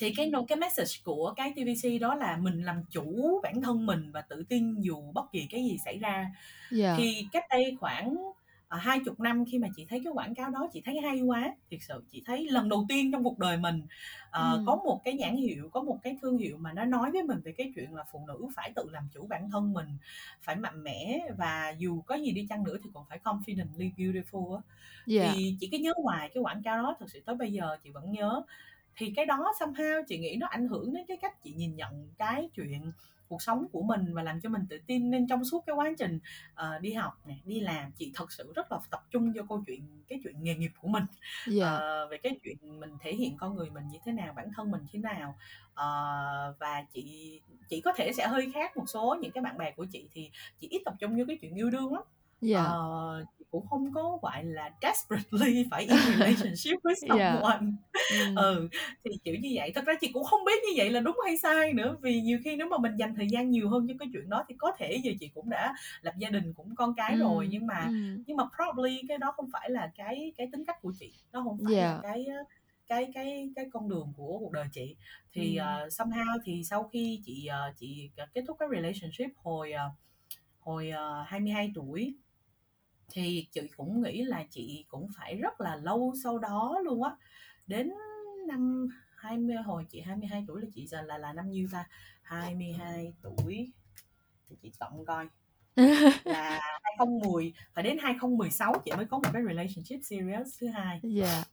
[0.00, 4.10] thì cái cái message của cái TVC đó là mình làm chủ bản thân mình
[4.12, 6.30] và tự tin dù bất kỳ cái gì xảy ra
[6.78, 6.94] yeah.
[6.98, 8.16] thì cách đây khoảng
[8.70, 11.54] hai chục năm khi mà chị thấy cái quảng cáo đó chị thấy hay quá
[11.70, 14.62] thiệt sự chị thấy lần đầu tiên trong cuộc đời mình uh, ừ.
[14.66, 17.40] có một cái nhãn hiệu có một cái thương hiệu mà nó nói với mình
[17.44, 19.88] về cái chuyện là phụ nữ phải tự làm chủ bản thân mình
[20.42, 24.54] phải mạnh mẽ và dù có gì đi chăng nữa thì cũng phải confidently beautiful
[24.54, 24.62] á
[25.06, 25.34] yeah.
[25.34, 27.90] thì chị cứ nhớ hoài cái quảng cáo đó thật sự tới bây giờ chị
[27.90, 28.42] vẫn nhớ
[28.96, 32.08] thì cái đó somehow chị nghĩ nó ảnh hưởng đến cái cách chị nhìn nhận
[32.18, 32.92] cái chuyện
[33.28, 35.90] cuộc sống của mình và làm cho mình tự tin nên trong suốt cái quá
[35.98, 36.18] trình
[36.52, 39.64] uh, đi học này đi làm chị thật sự rất là tập trung vô câu
[39.66, 41.04] chuyện cái chuyện nghề nghiệp của mình
[41.46, 41.56] yeah.
[41.56, 41.74] Dạ.
[41.74, 44.70] uh, về cái chuyện mình thể hiện con người mình như thế nào bản thân
[44.70, 45.34] mình như thế nào
[45.72, 49.70] uh, và chị chị có thể sẽ hơi khác một số những cái bạn bè
[49.70, 52.02] của chị thì chị ít tập trung vô cái chuyện yêu đương lắm
[52.42, 52.66] yeah.
[52.66, 52.72] Dạ.
[53.22, 57.60] uh, cũng không có gọi là desperately phải in relationship với someone
[58.10, 58.36] yeah.
[58.36, 58.42] ừ.
[58.42, 58.68] ừ
[59.04, 61.36] thì kiểu như vậy thật ra chị cũng không biết như vậy là đúng hay
[61.36, 64.08] sai nữa vì nhiều khi nếu mà mình dành thời gian nhiều hơn cho cái
[64.12, 67.12] chuyện đó thì có thể giờ chị cũng đã lập gia đình cũng con cái
[67.12, 67.18] ừ.
[67.18, 68.22] rồi nhưng mà ừ.
[68.26, 71.42] nhưng mà probably cái đó không phải là cái cái tính cách của chị nó
[71.42, 71.94] không phải yeah.
[71.94, 72.26] là cái
[72.86, 74.96] cái cái cái con đường của cuộc đời chị
[75.32, 75.62] thì ừ.
[75.62, 79.92] uh, somehow thì sau khi chị uh, chị kết thúc cái relationship hồi uh,
[80.60, 82.14] hồi uh, 22 tuổi
[83.08, 87.10] thì chị cũng nghĩ là chị cũng phải rất là lâu sau đó luôn á
[87.66, 87.92] đến
[88.46, 91.88] năm 20 hồi chị 22 tuổi là chị giờ là là năm nhiêu ta
[92.22, 93.72] 22 tuổi
[94.48, 95.28] thì chị cộng coi
[96.24, 101.00] là 2010 phải đến 2016 chị mới có một cái relationship serious thứ hai.
[101.02, 101.32] Dạ.
[101.32, 101.46] Yeah.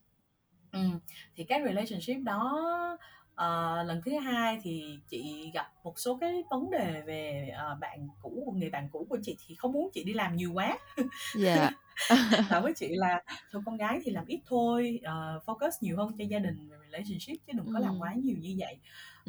[0.72, 0.88] Ừ.
[1.36, 2.62] Thì cái relationship đó
[3.34, 8.08] uh, lần thứ hai thì chị gặp một số cái vấn đề về uh, bạn
[8.22, 10.78] cũ người bạn cũ của chị thì không muốn chị đi làm nhiều quá.
[11.44, 11.72] Yeah.
[12.50, 16.12] bảo với chị là thôi con gái thì làm ít thôi uh, focus nhiều hơn
[16.18, 18.78] cho gia đình và relationship chứ đừng có làm quá nhiều như vậy.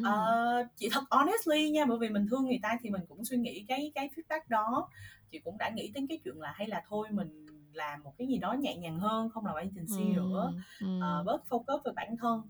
[0.02, 3.38] Uh, chị thật honestly nha bởi vì mình thương người ta thì mình cũng suy
[3.38, 4.90] nghĩ cái cái feedback đó.
[5.32, 8.28] Chị cũng đã nghĩ đến cái chuyện là hay là thôi mình làm một cái
[8.28, 10.54] gì đó nhẹ nhàng hơn không làm agency nữa
[10.86, 12.42] uh, bớt focus về bản thân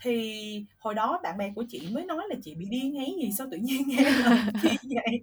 [0.00, 3.30] thì hồi đó bạn bè của chị mới nói là chị bị điên ấy gì
[3.38, 5.22] sao tự nhiên nghe là vậy?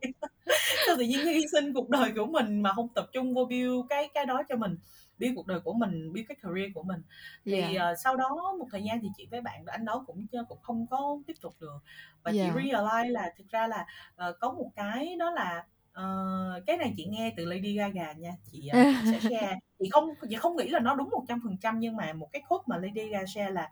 [0.85, 3.85] Sao tự nhiên hy sinh cuộc đời của mình mà không tập trung vô build
[3.89, 4.77] cái cái đó cho mình
[5.19, 7.01] build cuộc đời của mình build cái career của mình?
[7.45, 7.91] Thì yeah.
[7.91, 10.87] Uh, sau đó một thời gian thì chị với bạn anh đó cũng cũng không
[10.87, 11.79] có tiếp tục được.
[12.23, 12.53] Và yeah.
[12.55, 13.85] chị realize là thực ra là
[14.29, 18.31] uh, có một cái đó là Uh, cái này chị nghe từ Lady Gaga nha.
[18.51, 19.57] Chị uh, sẽ share.
[19.79, 22.29] Chị không chị không nghĩ là nó đúng một trăm phần trăm nhưng mà một
[22.31, 23.69] cái quote mà Lady Gaga share là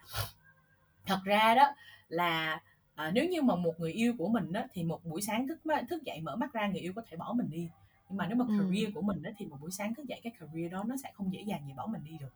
[1.09, 1.73] thật ra đó
[2.09, 2.61] là
[2.95, 5.59] à, nếu như mà một người yêu của mình đó thì một buổi sáng thức
[5.89, 7.69] thức dậy mở mắt ra người yêu có thể bỏ mình đi
[8.09, 8.53] nhưng mà nếu mà ừ.
[8.59, 11.11] career của mình đó thì một buổi sáng thức dậy cái career đó nó sẽ
[11.13, 12.33] không dễ dàng gì bỏ mình đi được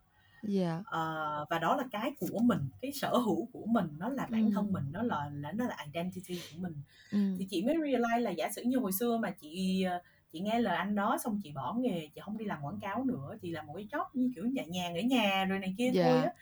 [0.56, 0.82] yeah.
[0.86, 0.98] Dạ.
[1.00, 1.04] à,
[1.50, 4.52] và đó là cái của mình cái sở hữu của mình nó là bản ừ.
[4.54, 6.74] thân mình nó là, là nó là identity của mình
[7.12, 7.36] ừ.
[7.40, 9.86] thì chị mới realize là giả sử như hồi xưa mà chị
[10.34, 13.04] chị nghe lời anh đó xong chị bỏ nghề chị không đi làm quảng cáo
[13.04, 15.92] nữa chị làm một cái job như kiểu nhẹ nhàng ở nhà rồi này kia
[15.94, 15.96] yeah.
[15.96, 16.30] thôi dạ.
[16.30, 16.34] á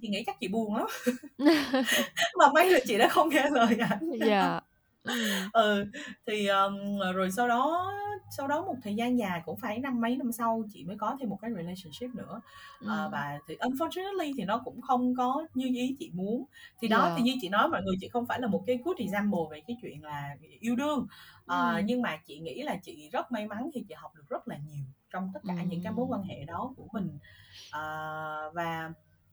[0.00, 0.86] chị nghĩ chắc chị buồn lắm
[2.38, 4.60] mà may là chị đã không nghe lời anh dạ
[5.02, 5.14] ừ.
[5.52, 5.84] ừ
[6.26, 7.92] thì um, rồi sau đó
[8.36, 11.16] sau đó một thời gian dài cũng phải năm mấy năm sau chị mới có
[11.20, 12.40] thêm một cái relationship nữa
[12.80, 12.88] ừ.
[12.88, 16.44] à, và thì unfortunately thì nó cũng không có như ý chị muốn
[16.80, 17.12] thì đó yeah.
[17.16, 19.60] thì như chị nói mọi người chị không phải là một cái good example về
[19.66, 21.06] cái chuyện là yêu đương
[21.46, 21.82] à, ừ.
[21.84, 24.56] nhưng mà chị nghĩ là chị rất may mắn khi chị học được rất là
[24.56, 25.66] nhiều trong tất cả ừ.
[25.68, 27.18] những cái mối quan hệ đó của mình
[27.70, 27.80] à,
[28.54, 28.92] và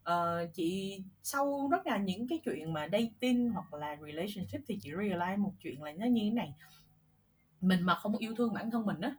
[0.09, 4.91] uh, chị sau rất là những cái chuyện mà dating hoặc là relationship thì chị
[4.91, 6.53] realize một chuyện là nó như thế này
[7.61, 9.15] mình mà không yêu thương bản thân mình á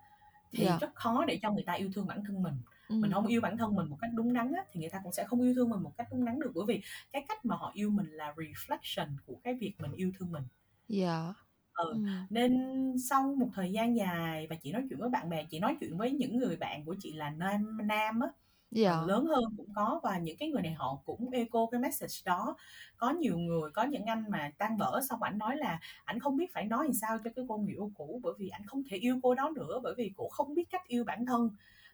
[0.53, 0.81] thì yeah.
[0.81, 0.87] Dạ.
[0.87, 2.55] rất khó để cho người ta yêu thương bản thân mình
[2.88, 2.94] ừ.
[2.94, 5.12] mình không yêu bản thân mình một cách đúng đắn á, thì người ta cũng
[5.12, 7.57] sẽ không yêu thương mình một cách đúng đắn được bởi vì cái cách mà
[7.57, 10.42] họ yêu mình là reflection của cái việc mình yêu thương mình
[10.88, 10.98] yeah.
[10.98, 11.35] Dạ.
[11.74, 11.92] ừ.
[11.92, 11.98] ừ.
[12.31, 15.76] nên sau một thời gian dài và chị nói chuyện với bạn bè chị nói
[15.81, 18.29] chuyện với những người bạn của chị là nam nam á
[18.76, 19.06] yeah.
[19.06, 22.56] lớn hơn cũng có và những cái người này họ cũng echo cái message đó
[22.96, 26.37] có nhiều người có những anh mà tan vỡ xong ảnh nói là ảnh không
[26.37, 28.83] biết phải nói làm sao cho cái cô người yêu cũ bởi vì ảnh không
[28.90, 31.50] thể yêu cô đó nữa bởi vì cổ không biết cách yêu bản thân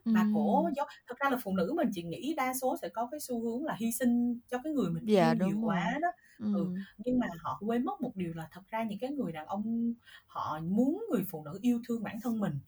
[0.06, 0.26] mà ừ.
[0.34, 3.20] cổ do thật ra là phụ nữ mình chị nghĩ đa số sẽ có cái
[3.20, 6.08] xu hướng là hy sinh cho cái người mình dạ, yêu nhiều quá đó
[6.38, 6.54] ừ.
[6.56, 6.66] ừ.
[6.98, 9.94] nhưng mà họ quên mất một điều là thật ra những cái người đàn ông
[10.26, 12.58] họ muốn người phụ nữ yêu thương bản thân mình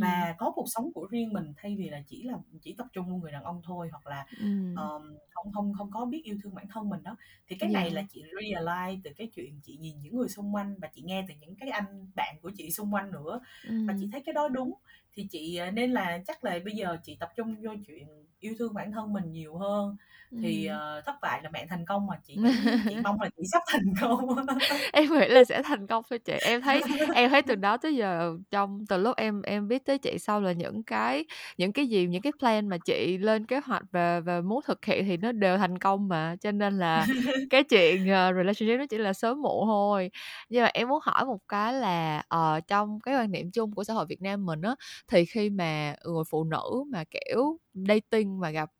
[0.00, 3.08] và có cuộc sống của riêng mình thay vì là chỉ là chỉ tập trung
[3.08, 4.72] vào người đàn ông thôi hoặc là Ừm.
[4.72, 7.16] ờm, không không không có biết yêu thương bản thân mình đó.
[7.48, 10.74] Thì cái này là chị realize từ cái chuyện chị nhìn những người xung quanh
[10.82, 13.40] và chị nghe từ những cái anh bạn của chị xung quanh nữa
[13.86, 14.74] và chị thấy cái đó đúng.
[15.14, 18.06] Thì chị ờ, nên là chắc là bây giờ chị tập trung vô chuyện
[18.40, 19.96] yêu thương bản thân mình nhiều hơn.
[20.42, 22.36] Thì uh, thất bại là mẹ thành công mà chị
[22.88, 24.36] chị mong là chị sắp thành công.
[24.92, 26.32] Em nghĩ là sẽ thành công thôi chị.
[26.32, 26.82] Em thấy
[27.14, 30.40] em thấy từ đó tới giờ trong từ lúc em em biết tới chị sau
[30.40, 31.24] là những cái
[31.56, 34.84] những cái gì những cái plan mà chị lên kế hoạch và và muốn thực
[34.84, 36.36] hiện thì nó đều thành công mà.
[36.40, 37.06] Cho nên là
[37.50, 40.10] cái chuyện uh, relationship nó chỉ là sớm muộn thôi.
[40.48, 43.84] Nhưng mà em muốn hỏi một cái là uh, trong cái quan niệm chung của
[43.84, 44.74] xã hội Việt Nam mình á
[45.08, 48.70] thì khi mà người phụ nữ mà kiểu dating mà gặp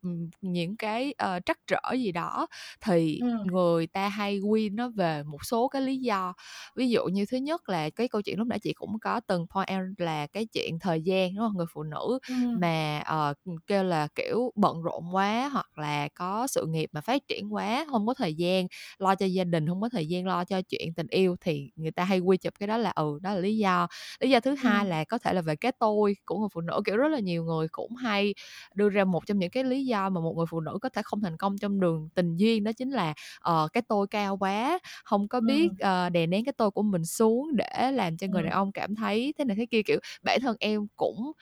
[0.40, 2.46] những cái uh, trắc trở gì đó
[2.80, 3.28] thì ừ.
[3.44, 6.32] người ta hay quy nó về một số cái lý do
[6.76, 9.46] ví dụ như thứ nhất là cái câu chuyện lúc nãy chị cũng có từng
[9.54, 12.34] point là cái chuyện thời gian đúng không người phụ nữ ừ.
[12.60, 17.28] mà uh, kêu là kiểu bận rộn quá hoặc là có sự nghiệp mà phát
[17.28, 18.66] triển quá không có thời gian
[18.98, 21.90] lo cho gia đình không có thời gian lo cho chuyện tình yêu thì người
[21.90, 23.86] ta hay quy chụp cái đó là ừ đó là lý do
[24.20, 24.56] lý do thứ ừ.
[24.56, 27.18] hai là có thể là về cái tôi của người phụ nữ kiểu rất là
[27.18, 28.34] nhiều người cũng hay
[28.74, 31.02] đưa ra một trong những cái lý do mà một người phụ nữ có thể
[31.04, 33.14] không thành công trong đường tình duyên đó chính là
[33.50, 37.04] uh, cái tôi cao quá không có biết uh, đè nén cái tôi của mình
[37.04, 40.40] xuống để làm cho người đàn ông cảm thấy thế này thế kia kiểu bản
[40.40, 41.32] thân em cũng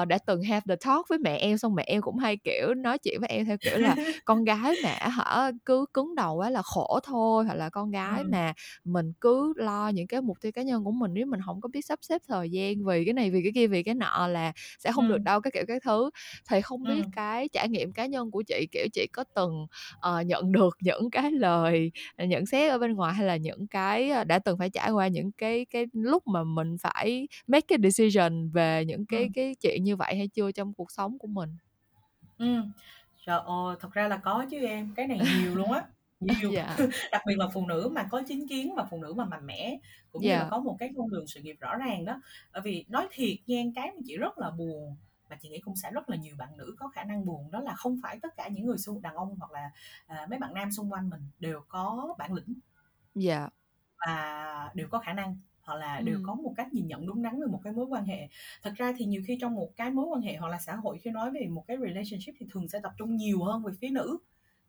[0.00, 2.74] uh, đã từng have the talk với mẹ em xong mẹ em cũng hay kiểu
[2.74, 6.50] nói chuyện với em theo kiểu là con gái mà hả cứ cứng đầu quá
[6.50, 8.52] là khổ thôi hoặc là con gái mà
[8.84, 11.68] mình cứ lo những cái mục tiêu cá nhân của mình nếu mình không có
[11.68, 14.52] biết sắp xếp thời gian vì cái này vì cái kia vì cái nọ là
[14.78, 16.10] sẽ không được đâu cái kiểu cái thứ.
[16.48, 20.26] Thì không biết cái trải nghiệm cá nhân của chị kiểu chị có từng uh,
[20.26, 24.38] nhận được những cái lời nhận xét ở bên ngoài hay là những cái đã
[24.38, 28.84] từng phải trải qua những cái cái lúc mà mình phải make cái decision về
[28.84, 29.28] những cái ừ.
[29.34, 31.50] cái chuyện như vậy hay chưa trong cuộc sống của mình?
[32.38, 32.62] Ừ
[33.26, 35.82] trời ơi thật ra là có chứ em cái này nhiều luôn á.
[36.20, 36.52] Nhiều.
[36.52, 36.76] Dạ.
[37.12, 39.78] đặc biệt là phụ nữ mà có chính kiến và phụ nữ mà mạnh mẽ
[40.12, 42.20] cũng như là có một cái con đường sự nghiệp rõ ràng đó.
[42.52, 44.96] Bởi vì nói thiệt nha cái mà chị rất là buồn
[45.30, 47.60] mà chị nghĩ cũng sẽ rất là nhiều bạn nữ có khả năng buồn đó
[47.60, 49.70] là không phải tất cả những người xung đàn ông hoặc là
[50.06, 52.54] à, mấy bạn nam xung quanh mình đều có bản lĩnh.
[53.14, 53.48] Dạ.
[54.06, 56.02] Và đều có khả năng hoặc là ừ.
[56.04, 58.28] đều có một cách nhìn nhận đúng đắn về một cái mối quan hệ.
[58.62, 60.98] Thật ra thì nhiều khi trong một cái mối quan hệ hoặc là xã hội
[60.98, 63.90] khi nói về một cái relationship thì thường sẽ tập trung nhiều hơn về phía
[63.90, 64.18] nữ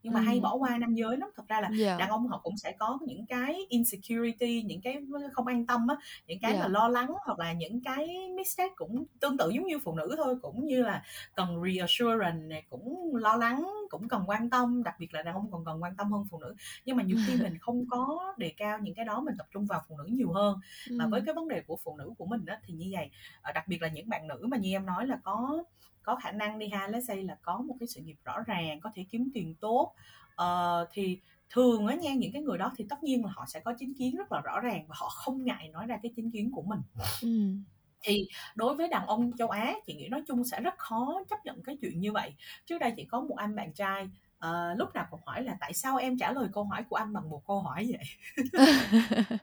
[0.04, 0.24] nhưng mà ừ.
[0.24, 2.00] hay bỏ qua nam giới lắm thật ra là yeah.
[2.00, 4.98] đàn ông họ cũng sẽ có những cái insecurity những cái
[5.34, 5.96] không an tâm á
[6.28, 6.64] những cái yeah.
[6.64, 10.16] là lo lắng hoặc là những cái mistake cũng tương tự giống như phụ nữ
[10.18, 11.04] thôi cũng như là
[11.36, 15.52] cần reassurance này cũng lo lắng cũng cần quan tâm đặc biệt là đàn ông
[15.52, 16.56] còn cần quan tâm hơn phụ nữ.
[16.86, 19.66] Nhưng mà nhiều khi mình không có đề cao những cái đó mình tập trung
[19.66, 20.60] vào phụ nữ nhiều hơn.
[20.92, 23.10] Mà với cái vấn đề của phụ nữ của mình đó thì như vậy
[23.42, 25.64] ờ, đặc biệt là những bạn nữ mà như em nói là có
[26.04, 28.80] có khả năng đi ha let's say là có một cái sự nghiệp rõ ràng
[28.80, 29.94] có thể kiếm tiền tốt
[30.42, 33.60] uh, thì thường á nha những cái người đó thì tất nhiên là họ sẽ
[33.60, 36.32] có chính kiến rất là rõ ràng và họ không ngại nói ra cái chính
[36.32, 36.80] kiến của mình.
[37.22, 37.56] Ừ.
[38.04, 41.46] thì đối với đàn ông châu Á chị nghĩ nói chung sẽ rất khó chấp
[41.46, 42.34] nhận cái chuyện như vậy.
[42.66, 44.10] Trước đây chị có một anh bạn trai
[44.46, 47.14] uh, lúc nào cũng hỏi là tại sao em trả lời câu hỏi của anh
[47.14, 48.36] bằng một câu hỏi vậy?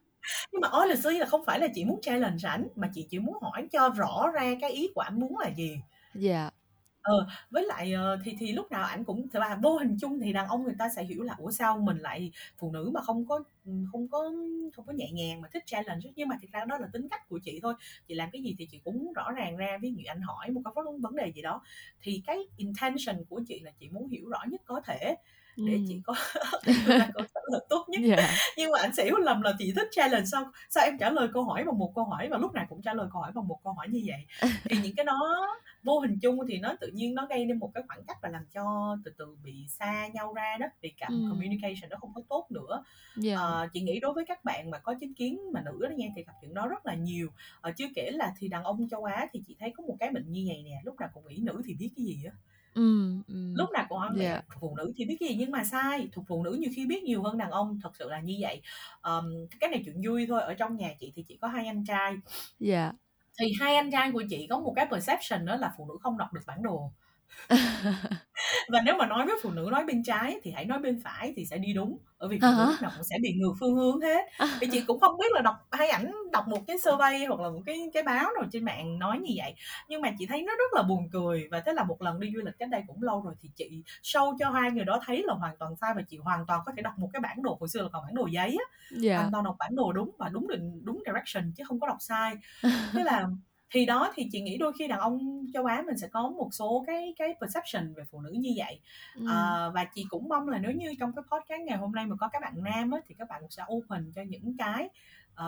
[0.52, 3.34] Nhưng mà honestly là không phải là chị muốn challenge ảnh mà chị chỉ muốn
[3.42, 5.80] hỏi cho rõ ra cái ý của anh muốn là gì.
[6.14, 6.50] Dạ.
[7.08, 10.32] Ờ, với lại, ờ, thì thì lúc nào ảnh cũng và vô hình chung thì
[10.32, 13.26] đàn ông người ta sẽ hiểu là "Ủa, sao mình lại phụ nữ mà không
[13.26, 13.40] có,
[13.92, 14.18] không có
[14.76, 17.28] không có nhẹ nhàng mà thích challenge Nhưng mà thực ra đó là tính cách
[17.28, 17.74] của chị thôi,
[18.08, 19.78] chị làm cái gì thì chị cũng muốn rõ ràng ra.
[19.82, 21.62] Ví dụ anh hỏi một cái vấn vấn đề gì đó,
[22.02, 25.14] thì cái intention của chị là chị muốn hiểu rõ nhất có thể
[25.64, 26.14] để chị có
[27.14, 28.00] câu trả lời tốt nhất.
[28.04, 28.30] Dạ.
[28.56, 31.28] nhưng mà anh sẽ hiểu lầm là chị thích challenge sao sao em trả lời
[31.34, 33.48] câu hỏi bằng một câu hỏi và lúc nào cũng trả lời câu hỏi bằng
[33.48, 34.26] một câu hỏi như vậy
[34.70, 35.46] thì những cái đó
[35.82, 38.28] vô hình chung thì nó tự nhiên nó gây nên một cái khoảng cách và
[38.28, 41.30] làm cho từ từ bị xa nhau ra đó vì cả mm.
[41.30, 42.84] communication nó không có tốt nữa
[43.24, 43.38] yeah.
[43.38, 43.38] Dạ.
[43.38, 46.06] à, chị nghĩ đối với các bạn mà có chính kiến mà nữ đó nha
[46.16, 47.28] thì gặp chuyện đó rất là nhiều
[47.60, 50.10] à, chưa kể là thì đàn ông châu Á thì chị thấy có một cái
[50.10, 52.32] bệnh như vậy nè lúc nào cũng nghĩ nữ thì biết cái gì á
[53.56, 54.44] Lúc nào cũng hỏi yeah.
[54.60, 57.02] phụ nữ thì biết cái gì nhưng mà sai, thuộc phụ nữ nhiều khi biết
[57.02, 58.60] nhiều hơn đàn ông, thật sự là như vậy.
[59.00, 61.84] Ờm, cái này chuyện vui thôi, ở trong nhà chị thì chỉ có hai anh
[61.84, 62.16] trai.
[62.60, 62.92] Dạ.
[63.40, 66.18] Thì hai anh trai của chị có một cái perception đó là phụ nữ không
[66.18, 66.92] đọc được bản đồ.
[68.68, 71.32] và nếu mà nói với phụ nữ nói bên trái thì hãy nói bên phải
[71.36, 71.98] thì sẽ đi đúng.
[72.18, 74.26] Bởi vì phụ nữ lúc nào cũng sẽ bị ngược phương hướng hết.
[74.60, 77.50] Thì chị cũng không biết là đọc hay ảnh đọc một cái survey hoặc là
[77.50, 79.54] một cái cái báo nào trên mạng nói như vậy.
[79.88, 81.48] Nhưng mà chị thấy nó rất là buồn cười.
[81.50, 83.82] Và thế là một lần đi du lịch cách đây cũng lâu rồi thì chị
[84.02, 86.72] show cho hai người đó thấy là hoàn toàn sai và chị hoàn toàn có
[86.76, 87.56] thể đọc một cái bản đồ.
[87.60, 88.64] Hồi xưa là còn bản đồ giấy á.
[88.90, 89.02] Yeah.
[89.02, 89.16] Dạ.
[89.18, 91.96] hoàn toàn đọc bản đồ đúng và đúng định đúng direction chứ không có đọc
[92.00, 92.34] sai.
[92.92, 93.28] Thế là
[93.70, 96.48] thì đó thì chị nghĩ đôi khi đàn ông châu Á mình sẽ có một
[96.52, 98.80] số cái cái perception về phụ nữ như vậy
[99.16, 99.24] ừ.
[99.28, 102.16] à, và chị cũng mong là nếu như trong cái podcast ngày hôm nay mà
[102.16, 104.88] có các bạn nam á, thì các bạn sẽ open cho những cái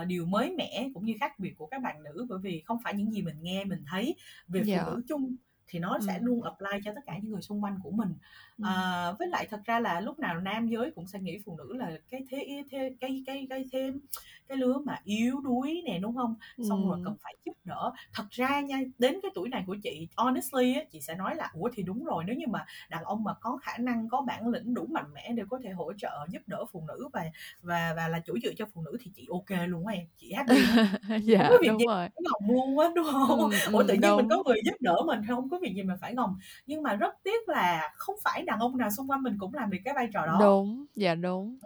[0.00, 2.78] uh, điều mới mẻ cũng như khác biệt của các bạn nữ bởi vì không
[2.84, 4.14] phải những gì mình nghe mình thấy
[4.48, 4.84] về Dạ.
[4.84, 5.36] phụ nữ chung
[5.68, 6.24] thì nó sẽ Ừm.
[6.24, 8.14] luôn apply cho tất cả những người xung quanh của mình.
[8.60, 11.76] À, với lại thật ra là lúc nào nam giới cũng sẽ nghĩ phụ nữ
[11.76, 14.00] là cái thế, thế cái cái cái thêm
[14.48, 16.34] cái lứa mà yếu đuối nè đúng không?
[16.60, 17.02] Xong rồi Ừm.
[17.02, 17.92] cần phải giúp đỡ.
[18.14, 21.50] Thật ra nha đến cái tuổi này của chị honestly á, chị sẽ nói là
[21.54, 24.48] ủa thì đúng rồi nếu như mà đàn ông mà có khả năng có bản
[24.48, 27.24] lĩnh đủ mạnh mẽ để có thể hỗ trợ giúp đỡ phụ nữ và
[27.62, 30.06] và và là chỗ dựa cho phụ nữ thì chị ok luôn á em.
[30.16, 30.54] Chị happy
[31.36, 32.08] không dạ có việc đúng gì rồi.
[32.14, 33.38] phải gồng luôn á đúng không?
[33.38, 34.30] Ừm, ủa tự nhiên mình đúng.
[34.30, 37.14] có người giúp đỡ mình không có việc gì mà phải gồng nhưng mà rất
[37.24, 40.08] tiếc là không phải đàn ông nào xung quanh mình cũng làm được cái vai
[40.12, 40.36] trò đó.
[40.40, 41.58] Đúng dạ đúng.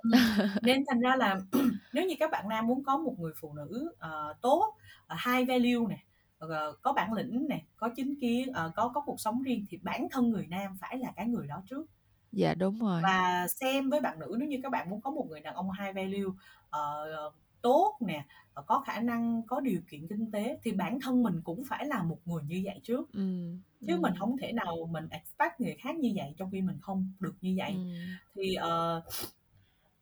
[0.62, 1.40] Nên thành ra là
[1.92, 4.75] nếu như các bạn nam muốn có một người phụ nữ ờ, tốt
[5.14, 5.99] uh, high value nè
[6.38, 9.79] ờ, có bản lĩnh nè có chính kiến ờ, có có cuộc sống riêng thì
[9.83, 11.87] bản thân người nam phải là cái người đó trước.
[12.33, 13.01] Dạ đúng rồi.
[13.03, 15.70] Và xem với bạn nữ nếu như các bạn muốn có một người đàn ông
[15.81, 16.33] high value
[16.70, 17.07] ờ,
[17.64, 18.27] tốt nè
[18.66, 22.03] có khả năng có điều kiện kinh tế thì bản thân mình cũng phải là
[22.03, 23.12] một người như vậy trước.
[23.12, 26.62] Ừm, chứ mình ừm, không thể nào mình expect người khác như vậy trong khi
[26.62, 27.72] mình không được như vậy.
[27.72, 28.18] Ừm.
[28.35, 29.03] thì ờ,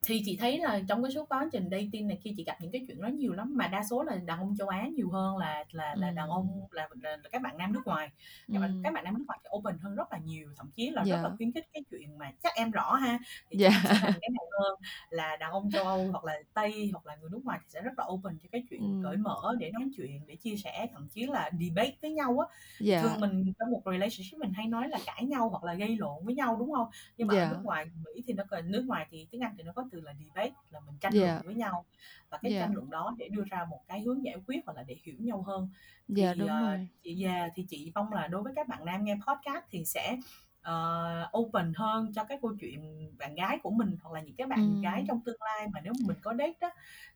[0.06, 2.72] thì chị thấy là trong cái suốt quá trình dating này kia chị gặp những
[2.72, 5.36] cái chuyện đó nhiều lắm mà đa số là đàn ông châu Á nhiều hơn
[5.36, 8.10] là là là đàn ông là, là, là các bạn nam nước ngoài
[8.52, 8.82] các bạn Ừm.
[8.82, 11.16] các bạn nam nước ngoài thì open hơn rất là nhiều thậm chí là rất
[11.16, 11.22] Dạ.
[11.22, 13.18] là khuyến khích cái chuyện mà chắc em rõ ha
[13.50, 13.70] thì Dạ.
[13.84, 14.78] sẽ làm cái này hơn
[15.10, 17.80] là đàn ông châu Âu hoặc là Tây hoặc là người nước ngoài thì sẽ
[17.82, 19.02] rất là open cho cái chuyện Ừm.
[19.02, 22.46] cởi mở để nói chuyện để chia sẻ thậm chí là debate với nhau á
[22.80, 25.96] dạ thường mình trong một relationship mình hay nói là cãi nhau hoặc là gây
[25.96, 26.86] lộn với nhau đúng không
[27.16, 27.44] nhưng mà Dạ.
[27.44, 30.00] ở nước ngoài Mỹ thì nó nước ngoài thì tiếng Anh thì nó có từ
[30.00, 31.42] là debate là mình tranh Dạ.
[31.42, 31.87] luận với nhau
[32.31, 32.59] và cái Dạ.
[32.59, 35.16] tranh luận đó để đưa ra một cái hướng giải quyết hoặc là để hiểu
[35.20, 35.70] nhau hơn
[36.16, 38.85] thì dạ đúng ờ, rồi chị già thì chị mong là đối với các bạn
[38.85, 40.18] nam nghe podcast thì sẽ
[40.62, 44.46] ờ, open hơn cho cái câu chuyện bạn gái của mình hoặc là những cái
[44.46, 44.83] bạn Ừm.
[44.83, 46.70] gái trong tương lai mà nếu mình có date đó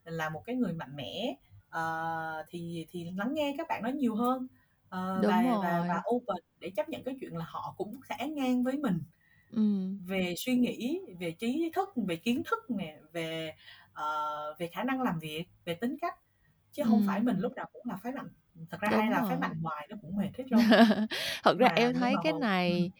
[0.04, 1.34] là một cái người mạnh mẽ
[1.70, 4.46] ờ, thì thì lắng nghe các bạn đó nhiều hơn
[4.88, 5.88] Ờ, Đúng và, và rồi.
[5.88, 8.98] và open để chấp nhận cái chuyện là họ cũng sẽ ngang với mình
[9.52, 10.06] Ừm.
[10.08, 13.54] về suy nghĩ về trí thức về kiến thức nè về
[13.92, 16.14] ờ, về khả năng làm việc về tính cách
[16.72, 17.24] chứ không phải Ừm.
[17.24, 18.28] mình lúc nào cũng là phái mạnh
[18.70, 19.38] thật ra Đúng ai là phái rồi.
[19.38, 20.60] mạnh hoài nó cũng mệt hết trơn
[21.44, 22.92] Thật ra mà em nhưng thấy mà cái hồi này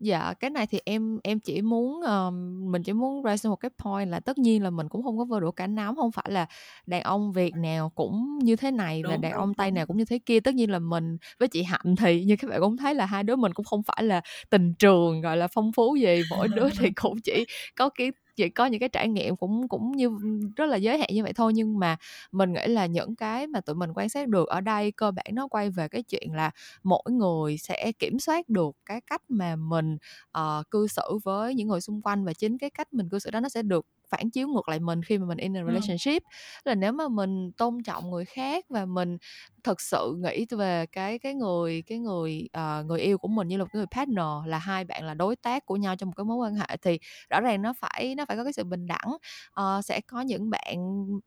[0.00, 3.70] dạ cái này thì em em chỉ muốn ờm, mình chỉ muốn raise một cái
[3.84, 5.66] point là tất nhiên là mình cũng không có vơ đũa cả.
[5.66, 6.46] Nắm không phải là
[6.86, 9.74] đàn ông Việt nào cũng như thế này và đúng đàn đúng ông Tây đúng.
[9.74, 10.40] nào cũng như thế kia.
[10.40, 13.22] Tất nhiên là mình với chị Hạnh thì như các bạn cũng thấy là hai
[13.22, 16.22] đứa mình cũng không phải là tình trường gọi là phong phú gì.
[16.30, 17.44] Mỗi đứa thì cũng chỉ
[17.76, 20.10] có cái chỉ có những cái trải nghiệm cũng cũng như
[20.56, 21.52] rất là giới hạn như vậy thôi.
[21.54, 21.96] Nhưng mà
[22.32, 25.26] mình nghĩ là những cái mà tụi mình quan sát được ở đây cơ bản
[25.32, 26.50] nó quay về cái chuyện là
[26.82, 29.96] mỗi người sẽ kiểm soát được cái cách mà mình
[30.38, 33.30] uh, cư xử với những người xung quanh và chính cái cách mình cư xử
[33.30, 35.72] đó nó sẽ được phản chiếu ngược lại mình khi mà mình in a Ừ.
[35.72, 36.22] relationship.
[36.64, 39.16] Là nếu mà mình tôn trọng người khác và mình
[39.64, 42.48] thật sự nghĩ về cái cái người cái người
[42.80, 45.14] uh, người yêu của mình như là một cái người partner là hai bạn là
[45.14, 46.98] đối tác của nhau trong một cái mối quan hệ thì
[47.30, 49.16] rõ ràng nó phải nó phải có cái sự bình đẳng.
[49.60, 50.76] Uh, sẽ có những bạn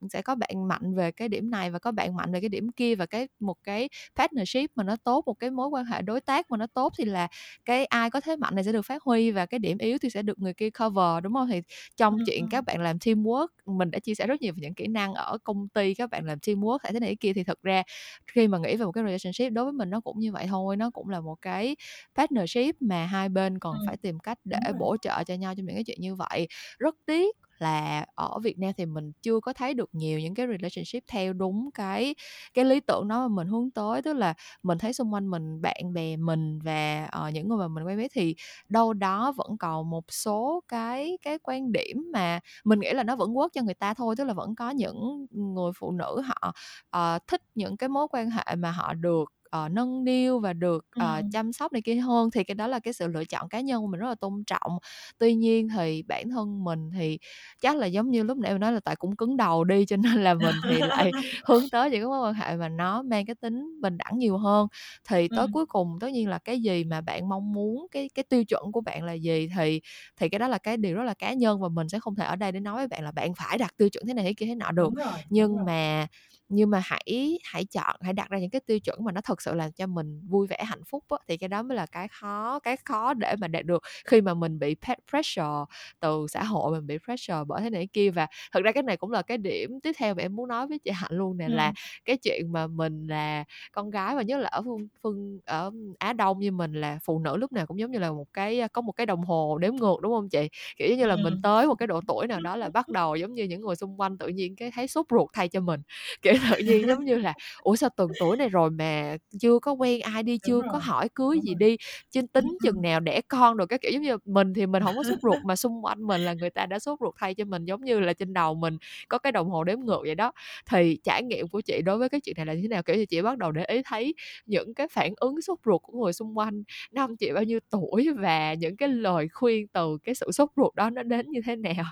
[0.10, 2.72] sẽ có bạn mạnh về cái điểm này và có bạn mạnh về cái điểm
[2.72, 6.22] kia và cái một cái partnership mà nó tốt một cái mối quan hệ đối
[6.22, 7.28] tác mà nó tốt thì là
[7.66, 10.10] cái ai có thế mạnh này sẽ được phát huy và cái điểm yếu thì
[10.10, 11.62] sẽ được người kia cover đúng không thì
[11.98, 14.74] trong Ừ, chuyện các bạn làm teamwork mình đã chia sẻ rất nhiều về những
[14.74, 17.34] kỹ năng ở công ty các bạn làm teamwork hay thế này thế kia.
[17.34, 17.84] Thì thật ra
[18.28, 20.78] khi mà nghĩ về một cái relationship đối với mình nó cũng như vậy thôi
[20.78, 21.76] nó cũng là một cái
[22.16, 23.86] partnership mà hai bên còn Ừ.
[23.86, 26.48] phải tìm cách để bổ trợ cho nhau trong những cái chuyện như vậy.
[26.80, 30.48] Rất tiếc là ở Việt Nam thì mình chưa có thấy được nhiều những cái
[30.48, 32.16] relationship theo đúng cái
[32.54, 34.02] cái lý tưởng đó mà mình hướng tới.
[34.02, 37.68] Tức là mình thấy xung quanh mình bạn bè mình và uh, những người mà
[37.68, 38.36] mình quen biết thì
[38.70, 43.16] đâu đó vẫn còn một số cái cái quan điểm mà mình nghĩ là nó
[43.16, 44.16] vẫn quốc cho người ta thôi.
[44.18, 46.54] Tức là vẫn có những người phụ nữ họ
[46.98, 49.34] uh, thích những cái mối quan hệ mà họ được
[49.66, 51.32] uh, nâng niu và được uh, Ừ.
[51.32, 53.82] chăm sóc này kia hơn thì cái đó là cái sự lựa chọn cá nhân
[53.82, 54.78] của mình rất là tôn trọng
[55.18, 57.20] tuy nhiên thì bản thân mình thì
[57.62, 59.98] chắc là giống như lúc nãy em nói là tại cũng cứng đầu đi cho
[59.98, 61.14] nên là mình thì lại
[61.46, 64.38] hướng tới những cái mối quan hệ mà nó mang cái tính bình đẳng nhiều
[64.38, 64.68] hơn
[65.10, 65.48] thì tới Ừ.
[65.48, 68.72] cuối cùng tất nhiên là cái gì mà bạn mong muốn cái cái tiêu chuẩn
[68.72, 69.82] của bạn là gì thì
[70.18, 72.26] thì cái đó là cái điều rất là cá nhân và mình sẽ không thể
[72.26, 74.34] ở đây để nói với bạn là bạn phải đặt tiêu chuẩn thế này thế
[74.34, 75.66] kia thế nọ được đúng rồi đúng nhưng rồi.
[75.66, 76.08] mà
[76.50, 79.41] nhưng mà hãy hãy chọn hãy đặt ra những cái tiêu chuẩn mà nó thật
[79.42, 81.86] thật sự làm cho mình vui vẻ hạnh phúc á, thì cái đó mới là
[81.86, 84.76] cái khó cái khó để mà đạt được khi mà mình bị
[85.10, 85.66] pressure
[86.00, 88.98] từ xã hội mình bị pressure bởi thế này kia và thật ra cái này
[88.98, 91.46] cũng là cái điểm tiếp theo mà em muốn nói với chị Hạnh luôn nè
[91.46, 91.54] ừ.
[91.54, 91.74] là
[92.06, 96.14] cái chuyện mà mình là con gái và nhất là ở phương phương ở Á
[96.14, 98.82] Đông như mình là phụ nữ lúc nào cũng giống như là một cái có
[98.82, 101.22] một cái đồng hồ đếm ngược đúng không chị kiểu như là ừ.
[101.24, 103.76] mình tới một cái độ tuổi nào đó là bắt đầu giống như những người
[103.76, 105.82] xung quanh tự nhiên cái thấy sốt ruột thay cho mình
[106.22, 109.72] kiểu tự nhiên giống như là ủa sao từng tuổi này rồi mà chưa có
[109.72, 111.78] quen ai đi chưa có hỏi cưới gì đi
[112.10, 114.96] trên tính chừng nào đẻ con rồi cái kiểu giống như mình thì mình không
[114.98, 117.46] có sốt ruột mà xung quanh mình là người ta đã sốt ruột thay cho
[117.46, 120.32] mình giống như là trên đầu mình có cái đồng hồ đếm ngược vậy đó.
[120.70, 122.84] Thì trải nghiệm của chị đối với cái chuyện này là như thế nào?
[122.84, 124.14] Kiểu như chị bắt đầu để ý thấy
[124.46, 128.08] những cái phản ứng sốt ruột của người xung quanh năm chị bao nhiêu tuổi
[128.18, 131.56] và những cái lời khuyên từ cái sự sốt ruột đó nó đến như thế
[131.56, 131.86] nào?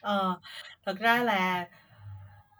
[0.00, 0.40] Ờ
[0.86, 1.68] thật ra là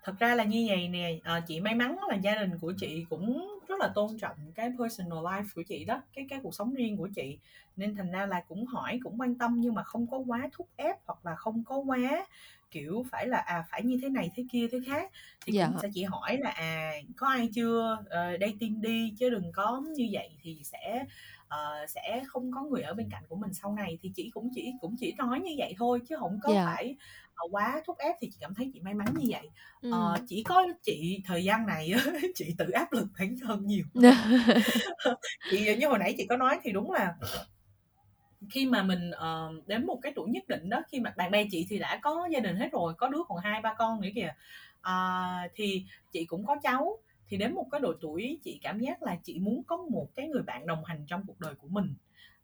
[0.05, 3.05] thật ra là như vậy nè à, chị may mắn là gia đình của chị
[3.11, 6.75] cũng rất là tôn trọng cái personal life của chị đó cái cái cuộc sống
[6.75, 7.38] riêng của chị.
[7.77, 10.69] Nên thành ra là cũng hỏi cũng quan tâm nhưng mà không có quá thúc
[10.77, 12.27] ép hoặc là không có quá
[12.71, 15.11] kiểu phải là à phải như thế này thế kia thế khác.
[15.44, 15.67] Thì dạ.
[15.67, 17.98] cũng sẽ chỉ hỏi là à có ai chưa?
[18.00, 21.05] Uh, dating đi chứ đừng có như vậy thì sẽ
[21.47, 24.51] uh, sẽ không có người ở bên cạnh của mình sau này thì chị cũng
[24.55, 26.67] chỉ cũng chỉ nói như vậy thôi chứ không có yeah.
[26.67, 26.73] Dạ.
[26.75, 26.97] phải
[27.45, 29.49] uh, quá thúc ép thì chị cảm thấy chị may mắn như vậy
[29.81, 29.90] ừ.
[29.90, 31.92] uh, chỉ có chị thời gian này
[32.35, 33.85] chị tự áp lực bản thân nhiều
[35.51, 37.15] chị như hồi nãy chị có nói thì đúng là
[38.51, 41.45] khi mà mình uh, đến một cái tuổi nhất định đó khi mà bạn bè
[41.51, 44.09] chị thì đã có gia đình hết rồi có đứa còn hai ba con nữa
[44.15, 44.35] kìa
[44.81, 49.02] uh, thì chị cũng có cháu thì đến một cái độ tuổi chị cảm giác
[49.02, 51.94] là chị muốn có một cái người bạn đồng hành trong cuộc đời của mình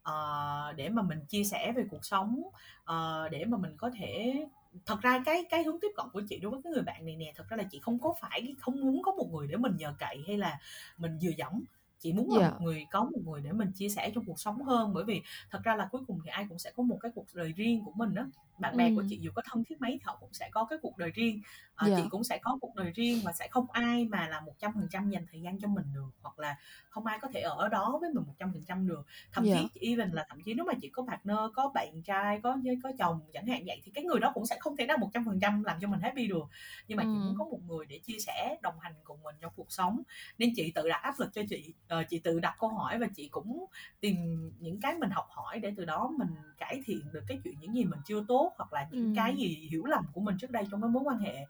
[0.08, 2.42] uh, để mà mình chia sẻ về cuộc sống
[2.82, 4.46] uh, để mà mình có thể
[4.86, 7.16] thật ra cái cái hướng tiếp cận của chị đối với cái người bạn này
[7.16, 9.76] nè thật ra là chị không có phải không muốn có một người để mình
[9.76, 10.58] nhờ cậy hay là
[10.98, 11.64] mình dựa dẫm
[11.98, 12.52] chị muốn là yeah.
[12.52, 15.22] một người có một người để mình chia sẻ trong cuộc sống hơn bởi vì
[15.50, 17.84] thật ra là cuối cùng thì ai cũng sẽ có một cái cuộc đời riêng
[17.84, 18.26] của mình đó
[18.60, 18.94] bạn bè ừ.
[18.96, 21.10] của chị dù có thân thiết mấy thì họ cũng sẽ có cái cuộc đời
[21.10, 21.40] riêng
[21.74, 22.00] à, yeah.
[22.02, 24.72] chị cũng sẽ có cuộc đời riêng và sẽ không ai mà là một trăm
[24.74, 26.56] phần trăm dành thời gian cho mình được hoặc là
[26.88, 29.58] không ai có thể ở đó với mình một trăm phần trăm được thậm yeah.
[29.74, 32.92] chí even là thậm chí nếu mà chị có partner có bạn trai có có
[32.98, 35.24] chồng chẳng hạn vậy thì cái người đó cũng sẽ không thể nào một trăm
[35.24, 36.44] phần trăm làm cho mình happy được
[36.88, 37.06] nhưng mà ừ.
[37.06, 40.02] chị muốn có một người để chia sẻ đồng hành cùng mình trong cuộc sống
[40.38, 43.06] nên chị tự đặt áp lực cho chị uh, chị tự đặt câu hỏi và
[43.16, 43.66] chị cũng
[44.00, 44.16] tìm
[44.58, 47.74] những cái mình học hỏi để từ đó mình cải thiện được cái chuyện những
[47.74, 49.12] gì mình chưa tốt hoặc là những ừ.
[49.16, 51.42] cái gì hiểu lầm của mình trước đây trong cái mối quan hệ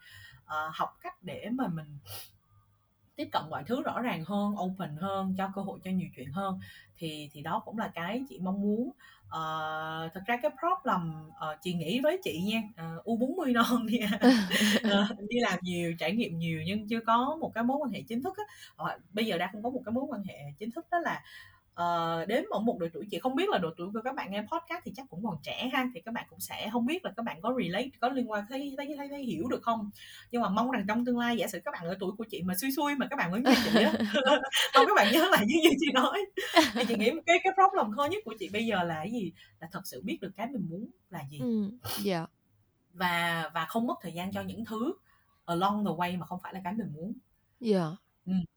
[0.44, 1.98] uh, học cách để mà mình
[3.16, 6.32] tiếp cận mọi thứ rõ ràng hơn open hơn cho cơ hội cho nhiều chuyện
[6.32, 6.60] hơn
[6.96, 8.90] thì thì đó cũng là cái chị mong muốn.
[9.26, 12.62] Uh, thật ra cái problem uh, chị nghĩ với chị nha
[12.98, 14.00] uh, u 40 non đi
[14.76, 18.02] uh, đi làm nhiều trải nghiệm nhiều nhưng chưa có một cái mối quan hệ
[18.08, 18.44] chính thức á.
[18.84, 21.22] Uh, bây giờ đang không có một cái mối quan hệ chính thức đó là
[21.80, 24.30] uh, đến ở một độ tuổi chị không biết là độ tuổi của các bạn
[24.30, 27.04] nghe podcast thì chắc cũng còn trẻ ha thì các bạn cũng sẽ không biết
[27.04, 29.90] là các bạn có relate có liên quan thấy thấy thấy, thấy hiểu được không.
[30.30, 32.42] Nhưng mà mong rằng trong tương lai giả sử các bạn ở tuổi của chị
[32.42, 33.92] mà xui xui mà các bạn vẫn như chị á
[34.74, 36.20] mong các bạn nhớ lại những gì chị nói.
[36.74, 39.32] Thì chị nghĩ cái cái problem khó nhất của chị bây giờ là cái gì?
[39.60, 41.38] Là thật sự biết được cái mình muốn là gì.
[41.40, 41.70] Ừ,
[42.04, 42.30] yeah.
[42.92, 44.92] và và không mất thời gian cho những thứ
[45.44, 47.12] along the way mà không phải là cái mình muốn.
[47.60, 47.92] Yeah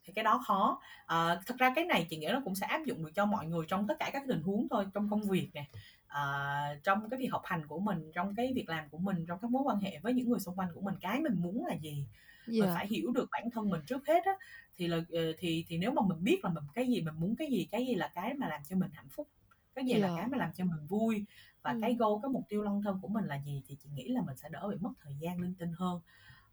[0.03, 0.79] thì cái đó khó.
[1.05, 3.45] À, thật ra cái này chị nghĩ nó cũng sẽ áp dụng được cho mọi
[3.45, 5.65] người trong tất cả các tình huống thôi trong công việc nè
[6.07, 9.39] à, trong cái việc học hành của mình trong cái việc làm của mình trong
[9.41, 10.95] các mối quan hệ với những người xung quanh của mình.
[11.01, 12.07] Cái mình muốn là gì?
[12.47, 14.31] Mình phải hiểu được bản thân mình trước hết á.
[14.75, 17.35] Thì là ờ, thì thì nếu mà mình biết là mình cái gì mình muốn
[17.35, 19.27] cái gì cái gì là cái mà làm cho mình hạnh phúc
[19.75, 21.25] cái gì là cái mà làm cho mình vui
[21.61, 24.07] và cái goal cái mục tiêu long term của mình là gì thì chị nghĩ
[24.07, 26.01] là mình sẽ đỡ bị mất thời gian linh tinh hơn.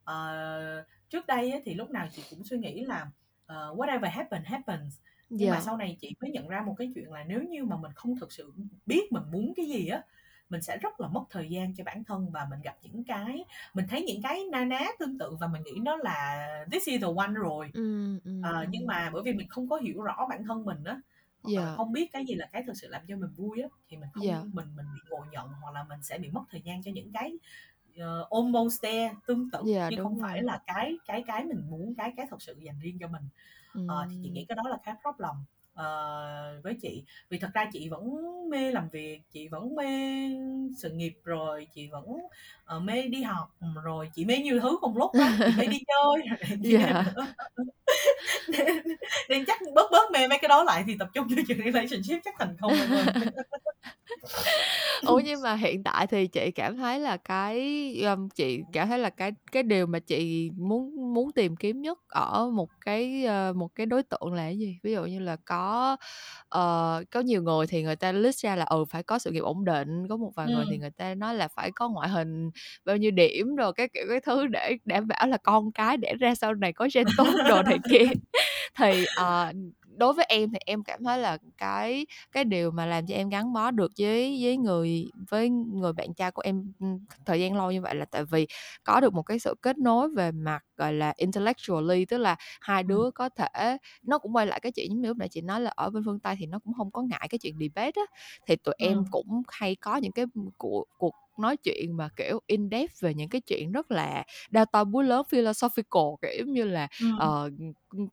[0.03, 3.11] Uh, trước đây ấy, thì lúc nào chị cũng suy nghĩ là
[3.53, 4.95] uh, whatever happen happens
[5.31, 5.59] nhưng yeah.
[5.59, 7.93] mà sau này chị mới nhận ra một cái chuyện là nếu như mà mình
[7.95, 8.53] không thực sự
[8.87, 10.03] biết mình muốn cái gì á
[10.51, 13.45] mình sẽ rất là mất thời gian cho bản thân và mình gặp những cái
[13.75, 17.03] mình thấy những cái na ná tương tự và mình nghĩ nó là this is
[17.03, 20.27] the one rồi mm, mm, uh, nhưng mà bởi vì mình không có hiểu rõ
[20.31, 21.01] bản thân mình á
[21.49, 21.77] yeah.
[21.77, 24.09] không biết cái gì là cái thực sự làm cho mình vui á thì mình
[24.15, 24.45] không yeah.
[24.45, 27.13] mình mình bị ngộ nhận hoặc là mình sẽ bị mất thời gian cho những
[27.13, 27.39] cái
[27.97, 30.29] uh, almost there tương tự yeah, nhưng không rồi.
[30.31, 33.23] phải là cái cái cái mình muốn cái cái thật sự dành riêng cho mình
[33.75, 33.85] mm.
[33.85, 35.35] uh, thì chị nghĩ cái đó là cái problem
[35.81, 38.05] uh, với chị vì thật ra chị vẫn
[38.51, 39.87] mê làm việc chị vẫn mê
[40.77, 42.05] sự nghiệp rồi chị vẫn
[42.77, 43.55] uh, mê đi học
[43.85, 45.29] rồi chị mê nhiều thứ cùng lúc đó.
[45.39, 46.39] chị mê đi chơi
[46.73, 47.07] yeah.
[48.49, 48.83] nên,
[49.29, 52.21] nên chắc bớt bớt mê mấy cái đó lại thì tập trung cho chuyện relationship
[52.25, 53.05] chắc thành công rồi
[55.07, 58.99] ủa nhưng mà hiện tại thì chị cảm thấy là cái um, chị cảm thấy
[58.99, 63.57] là cái cái điều mà chị muốn muốn tìm kiếm nhất ở một cái uh,
[63.57, 67.43] một cái đối tượng là cái gì ví dụ như là có uh, có nhiều
[67.43, 70.17] người thì người ta list ra là ừ phải có sự nghiệp ổn định có
[70.17, 70.53] một vài ừ.
[70.55, 72.51] người thì người ta nói là phải có ngoại hình
[72.85, 76.15] bao nhiêu điểm rồi cái kiểu cái thứ để đảm bảo là con cái để
[76.21, 78.07] ra sau này có gen tốt đồ này kia
[78.79, 79.57] thì uh,
[79.97, 83.29] đối với em thì em cảm thấy là cái cái điều mà làm cho em
[83.29, 86.73] gắn bó được với với người với người bạn trai của em
[87.27, 88.47] thời gian lâu như vậy là tại vì
[88.85, 92.83] có được một cái sự kết nối về mặt gọi là intellectually tức là hai
[92.83, 95.61] đứa có thể nó cũng quay lại cái chuyện giống như lúc nãy chị nói
[95.61, 98.17] là ở bên phương tây thì nó cũng không có ngại cái chuyện debate á
[98.47, 98.87] thì tụi ừ.
[98.87, 100.25] em cũng hay có những cái
[100.59, 104.65] cuộc cuộc nói chuyện mà kiểu in depth về những cái chuyện rất là đa
[104.65, 107.07] to búa lớn philosophical kiểu như là ừ.
[107.47, 107.53] uh,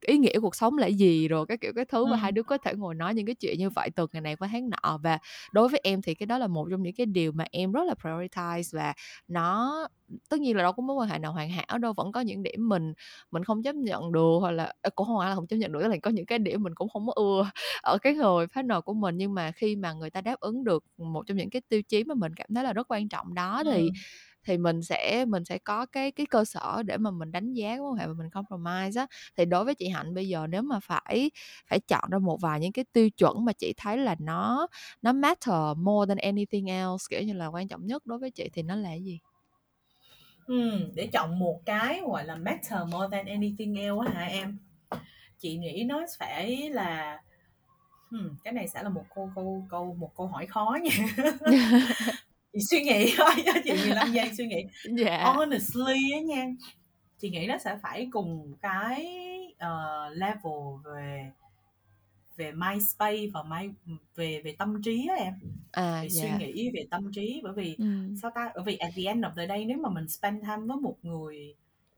[0.01, 2.11] ý nghĩa cuộc sống là gì rồi cái kiểu cái thứ ừ.
[2.11, 4.35] mà hai đứa có thể ngồi nói những cái chuyện như vậy từ ngày này
[4.35, 5.19] qua tháng nọ và
[5.51, 7.83] đối với em thì cái đó là một trong những cái điều mà em rất
[7.87, 8.93] là prioritize và
[9.27, 9.87] nó
[10.29, 12.43] tất nhiên là đâu có mối quan hệ nào hoàn hảo đâu vẫn có những
[12.43, 12.93] điểm mình
[13.31, 15.87] mình không chấp nhận được hoặc là cũng không phải là không chấp nhận được
[15.87, 17.49] là có những cái điểm mình cũng không có ưa
[17.81, 20.83] ở cái người partner của mình nhưng mà khi mà người ta đáp ứng được
[20.97, 23.63] một trong những cái tiêu chí mà mình cảm thấy là rất quan trọng đó
[23.65, 23.93] thì ừ.
[24.47, 27.75] Thì mình sẽ mình sẽ có cái cái cơ sở để mà mình đánh giá
[27.77, 30.61] mối quan hệ mà mình compromise á thì đối với chị hạnh bây giờ nếu
[30.61, 31.31] mà phải
[31.69, 34.67] phải chọn ra một vài những cái tiêu chuẩn mà chị thấy là nó
[35.01, 38.49] nó matter more than anything else kiểu như là quan trọng nhất đối với chị
[38.53, 39.19] thì nó là cái gì
[40.47, 44.57] Ừm, để chọn một cái, gọi là, matter more than anything else hả em?
[45.39, 47.21] Chị nghĩ nó phải là
[48.11, 50.91] ừm, cái này sẽ là một câu câu câu một câu hỏi khó nha.
[52.57, 53.31] Chị suy nghĩ thôi,
[53.63, 54.65] chị 15 giây suy nghĩ.
[54.97, 55.33] Dạ.
[55.35, 56.45] Honestly á nha,
[57.19, 59.07] chị nghĩ nó sẽ phải cùng cái,
[59.57, 61.31] ờ, level về
[62.37, 63.73] về mind space và mind
[64.15, 65.33] về về tâm trí á em
[65.71, 66.11] à, về yeah.
[66.11, 66.37] suy dạ.
[66.37, 67.85] nghĩ về tâm trí bởi vì ừ.
[68.21, 70.57] sao ta bởi vì at the end of the day nếu mà mình spend time
[70.67, 71.55] với một người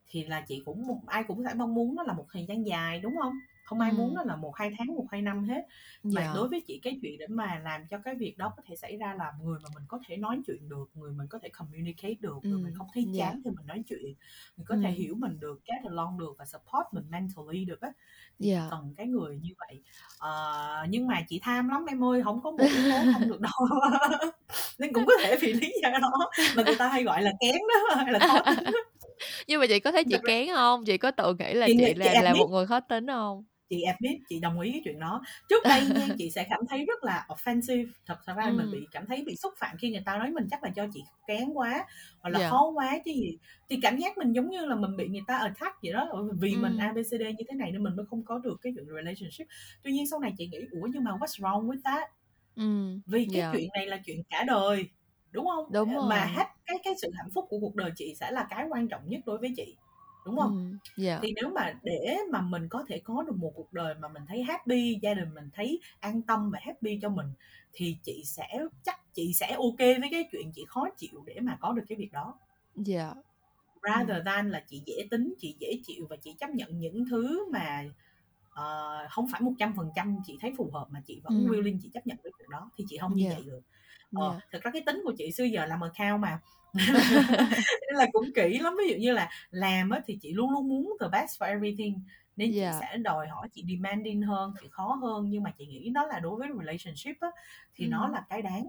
[0.09, 2.99] thì là chị cũng ai cũng phải mong muốn nó là một thời gian dài
[2.99, 3.33] đúng không
[3.69, 3.95] không ai ừ.
[3.97, 5.61] muốn nó là một hai tháng một hai năm hết
[6.03, 6.21] mà.
[6.21, 6.31] Dạ.
[6.35, 8.97] đối với chị cái chuyện để mà làm cho cái việc đó có thể xảy
[8.97, 12.13] ra là người mà mình có thể nói chuyện được người mình có thể communicate
[12.19, 12.49] được ừ.
[12.49, 13.37] người mình không thấy chán yeah.
[13.45, 14.15] thì mình nói chuyện
[14.57, 14.81] mình có ừ.
[14.83, 17.91] thể hiểu mình được get along được và support mình mentally được á
[18.43, 18.71] yeah.
[18.71, 19.81] cần cái người như vậy
[20.19, 20.31] à,
[20.89, 23.51] nhưng mà chị tham lắm em ơi không có một yếu tố không được đâu
[24.79, 27.55] nên cũng có thể vì lý do đó mà người ta hay gọi là kén
[27.59, 28.51] đó hay là khó
[29.47, 31.93] nhưng mà chị có thấy chị kén không chị có tự nghĩ là chị, chị
[31.93, 34.99] là, chị là một người khó tính không chị admit chị đồng ý cái chuyện
[34.99, 38.53] đó trước đây nha chị sẽ cảm thấy rất là offensive thật ra ừ.
[38.57, 40.87] mình bị cảm thấy bị xúc phạm khi người ta nói mình chắc là cho
[40.93, 41.85] chị kén quá
[42.21, 42.51] hoặc là yeah.
[42.51, 43.37] khó quá chứ gì
[43.69, 46.09] thì cảm giác mình giống như là mình bị người ta attack vậy đó
[46.39, 46.59] vì ừ.
[46.59, 49.47] mình abcd như thế này nên mình mới không có được cái chuyện relationship
[49.83, 52.09] tuy nhiên sau này chị nghĩ ủa nhưng mà what's wrong with that
[52.55, 52.63] ừ.
[53.05, 53.53] vì cái yeah.
[53.53, 54.89] chuyện này là chuyện cả đời
[55.31, 56.05] đúng không đúng rồi.
[56.09, 58.87] mà hết cái cái sự hạnh phúc của cuộc đời chị sẽ là cái quan
[58.87, 59.75] trọng nhất đối với chị
[60.25, 61.19] đúng không ừ, yeah.
[61.23, 64.23] thì nếu mà để mà mình có thể có được một cuộc đời mà mình
[64.27, 67.27] thấy happy gia đình mình thấy an tâm và happy cho mình
[67.73, 68.47] thì chị sẽ
[68.83, 71.97] chắc chị sẽ ok với cái chuyện chị khó chịu để mà có được cái
[71.97, 72.39] việc đó
[72.87, 73.17] yeah.
[73.83, 74.23] rather ừ.
[74.25, 77.85] than là chị dễ tính chị dễ chịu và chị chấp nhận những thứ mà
[78.49, 81.53] uh, không phải một trăm phần trăm chị thấy phù hợp mà chị vẫn ừ.
[81.53, 83.37] willing chị chấp nhận cái việc đó thì chị không như yeah.
[83.37, 83.61] vậy được
[84.13, 84.43] ờ, yeah.
[84.51, 86.39] thực ra cái tính của chị xưa giờ làm account mà
[87.87, 90.69] nên là cũng kỹ lắm ví dụ như là làm á thì chị luôn luôn
[90.69, 91.99] muốn the best for everything.
[92.35, 95.89] Nên chị sẽ đòi hỏi chị demanding hơn chị khó hơn nhưng mà chị nghĩ
[95.89, 97.27] đó là đối với relationship á
[97.75, 97.91] thì mm.
[97.91, 98.63] nó là cái đáng.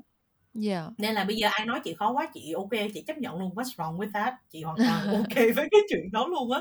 [0.66, 0.84] Yeah.
[0.98, 3.55] Nên là bây giờ ai nói chị khó quá chị ok chị chấp nhận luôn
[3.55, 4.34] what's wrong with that?
[4.51, 6.61] Chị hoàn toàn ok với cái chuyện đó luôn á.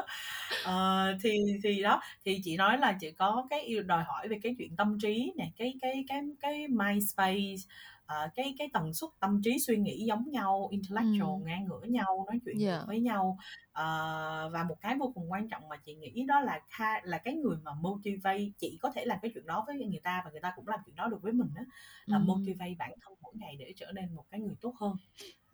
[0.71, 4.39] Uh, thì thì đó thì chị nói là chị có cái yêu đòi hỏi về
[4.43, 7.63] cái chuyện tâm trí nè cái cái cái cái mind space
[8.09, 11.45] uh, cái cái tần suất tâm trí suy nghĩ giống nhau intellectual ừ.
[11.45, 12.87] ngang ngửa nhau nói chuyện yeah.
[12.87, 13.37] với nhau
[13.69, 17.17] uh, và một cái vô cùng quan trọng mà chị nghĩ đó là kha, là
[17.17, 20.31] cái người mà motivate chị có thể làm cái chuyện đó với người ta và
[20.31, 21.61] người ta cũng làm chuyện đó được với mình đó
[22.05, 22.23] là ừ.
[22.25, 24.95] motivate bản thân mỗi ngày để trở nên một cái người tốt hơn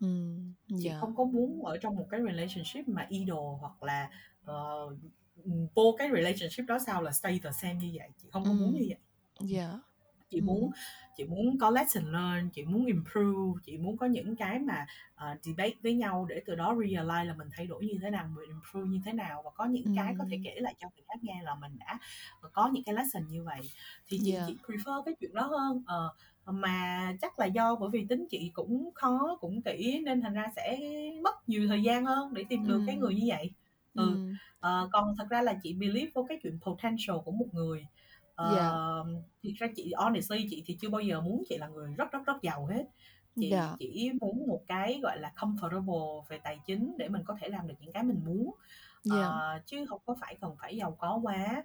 [0.00, 0.36] ừ.
[0.70, 0.80] yeah.
[0.82, 4.10] chị không có muốn ở trong một cái relationship mà idol hoặc là
[4.50, 4.92] uh,
[5.74, 8.54] vô cái relationship đó sao là stay the same như vậy chị không có ừ.
[8.54, 8.98] muốn như vậy
[9.58, 9.85] yeah
[10.30, 10.70] chị muốn
[11.16, 15.42] chị muốn có lesson learn chị muốn improve chị muốn có những cái mà uh,
[15.42, 18.48] debate với nhau để từ đó realize là mình thay đổi như thế nào mình
[18.48, 19.92] improve như thế nào và có những ừ.
[19.96, 21.98] cái có thể kể lại cho người khác nghe là mình đã
[22.52, 23.60] có những cái lesson như vậy
[24.08, 24.44] thì chị, yeah.
[24.46, 28.50] chị prefer cái chuyện đó hơn uh, mà chắc là do bởi vì tính chị
[28.54, 30.78] cũng khó cũng kỹ nên thành ra sẽ
[31.22, 32.84] mất nhiều thời gian hơn để tìm được ừ.
[32.86, 33.50] cái người như vậy
[33.94, 34.14] ừ.
[34.14, 34.32] ừ.
[34.56, 37.86] Uh, còn thật ra là chị believe vô cái chuyện potential của một người
[38.36, 39.24] Ờ, yeah.
[39.42, 42.18] thiệt ra chị honestly chị thì chưa bao giờ muốn chị là người rất rất
[42.26, 42.84] rất giàu hết
[43.40, 43.74] chị Dạ.
[43.78, 47.68] chỉ muốn một cái gọi là comfortable về tài chính để mình có thể làm
[47.68, 48.54] được những cái mình muốn
[49.04, 49.22] Dạ.
[49.22, 51.62] Ờ, chứ không có phải cần phải giàu có quá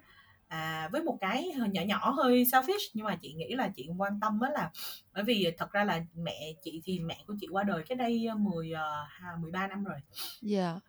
[0.48, 4.20] à, với một cái nhỏ nhỏ hơi selfish nhưng mà chị nghĩ là chị quan
[4.20, 4.72] tâm á là
[5.14, 8.28] bởi vì thật ra là mẹ chị thì mẹ của chị qua đời cái đây
[8.38, 9.98] 10 uh, 13 năm rồi
[10.42, 10.80] Dạ.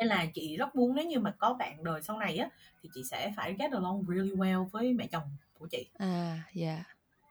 [0.00, 2.48] Nên là chị rất muốn nếu như mà có bạn đời sau này á
[2.82, 5.22] thì chị sẽ phải get along really well với mẹ chồng
[5.58, 6.84] của chị À, dạ.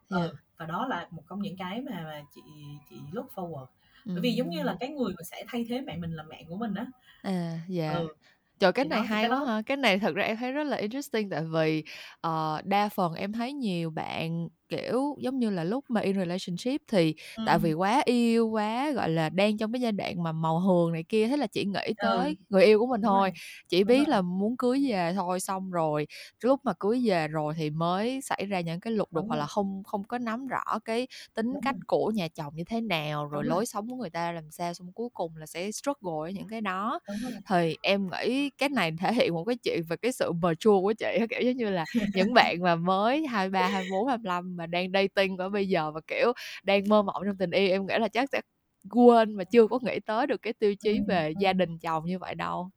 [0.10, 0.32] ừ, Dạ.
[0.58, 2.42] và đó là một trong những cái mà, mà chị
[2.90, 3.66] chị look forward
[4.14, 6.44] bởi vì giống như là cái người mà sẽ thay thế mẹ mình là mẹ
[6.50, 6.86] của mình á
[7.22, 7.94] À, dạ.
[7.94, 8.08] ừ
[8.60, 9.62] Trời, cái thì này hay quá đó ha.
[9.66, 11.84] Cái này thật ra em thấy rất là interesting tại vì,
[12.22, 16.82] ờ, đa phần em thấy nhiều bạn, kiểu, giống như là, lúc mà in relationship
[16.88, 20.60] thì tại vì quá yêu, quá, gọi là, đang trong cái giai đoạn mà màu
[20.60, 22.08] hường này kia, thế là chỉ nghĩ Ừ.
[22.08, 23.40] tới người yêu của mình Đúng thôi, rồi,
[23.70, 24.08] chỉ đúng biết rồi.
[24.08, 25.40] là muốn cưới về thôi.
[25.40, 26.08] Xong rồi
[26.44, 29.36] lúc mà cưới về rồi thì mới xảy ra những cái lục đục Đúng hoặc
[29.36, 29.38] rồi.
[29.38, 31.82] là không không có nắm rõ cái tính Đúng cách rồi.
[31.88, 33.58] của nhà chồng như thế nào, rồi Đúng rồi.
[33.58, 36.48] lối sống của người ta làm sao, xong cuối cùng là sẽ struggle với những
[36.48, 37.00] cái đó.
[37.50, 40.94] Thì em nghĩ cái này thể hiện một cái chuyện về cái sự mature của
[41.00, 45.38] chị kiểu, giống như là, những bạn mà mới 23, 24, 25 mà đang dating
[45.38, 46.34] ở bây giờ và, kiểu,
[46.64, 48.42] đang mơ mộng trong tình yêu, em nghĩ là chắc sẽ
[48.92, 52.20] quên mà chưa có nghĩ tới được cái tiêu chí về gia đình chồng như
[52.20, 52.70] vậy đâu.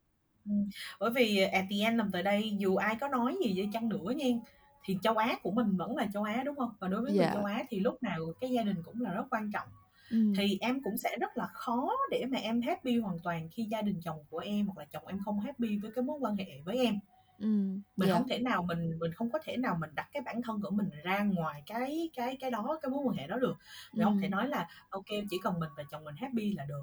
[1.01, 3.89] Bởi vì at the end of the day dù ai có nói gì đi chăng
[3.89, 4.41] nữa nghen,
[4.85, 6.71] thì châu Á của mình vẫn là châu Á, đúng hông?
[6.81, 7.51] Và đối với người châu Dạ.
[7.51, 9.69] Á thì lúc nào cái gia đình cũng là rất quan trọng.
[10.11, 10.35] Ừm.
[10.39, 13.83] Thì em cũng sẽ rất là khó để mà em happy hoàn toàn khi gia
[13.83, 16.61] đình chồng của em hoặc là chồng em không happy với cái mối quan hệ
[16.65, 16.99] với em.
[17.41, 18.13] Ừm, Mình dạ.
[18.13, 20.71] hông thể nào mình mình không có thể nào mình đặt cái bản thân của
[20.71, 23.55] mình ra ngoài cái cái cái đó, cái mối quan hệ đó được.
[23.93, 24.31] Mình hông thể Ừm.
[24.31, 26.83] nói là ô kê chỉ cần mình và chồng mình happy là được.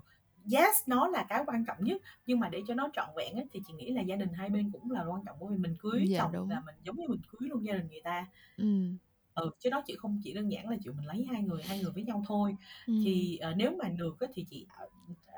[0.54, 3.44] Yes, nó là cái quan trọng nhất, nhưng mà để cho nó trọn vẹn á,
[3.52, 5.76] thì chị nghĩ là gia đình hai bên cũng là quan trọng, bởi vì mình
[5.80, 6.50] cưới Dạ, chồng đúng.
[6.50, 8.28] là mình giống như mình cưới luôn gia đình người ta.
[8.58, 8.98] Ừm.
[9.36, 11.80] Ừ, chứ nó chỉ không chỉ đơn giản là chuyện mình lấy hai người hai
[11.80, 12.56] người với nhau thôi.
[12.86, 12.98] Ừm.
[13.04, 14.88] Thì, ờ, nếu mà được á thì chị, ờ,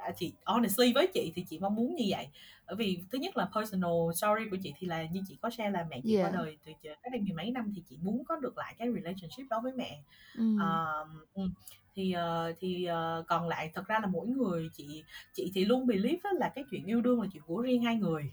[0.04, 2.28] à, thì honestly với chị thì chị mong muốn như vậy.
[2.68, 5.70] Bởi vì thứ nhất là personal story của chị thì là như chị có share
[5.70, 6.38] là mẹ chị qua Dạ.
[6.38, 8.88] đời từ ch cách đây mười mấy năm thì chị muốn có được lại cái
[8.96, 10.00] relationship đó với mẹ.
[10.38, 10.58] Ừm.
[10.60, 11.54] Ờm, ừm,
[11.96, 15.88] thì, ờ, thì, ờ, còn lại thật ra là mỗi người chị chị thì luôn
[15.88, 18.32] believe là cái chuyện yêu đương là chuyện của riêng hai người.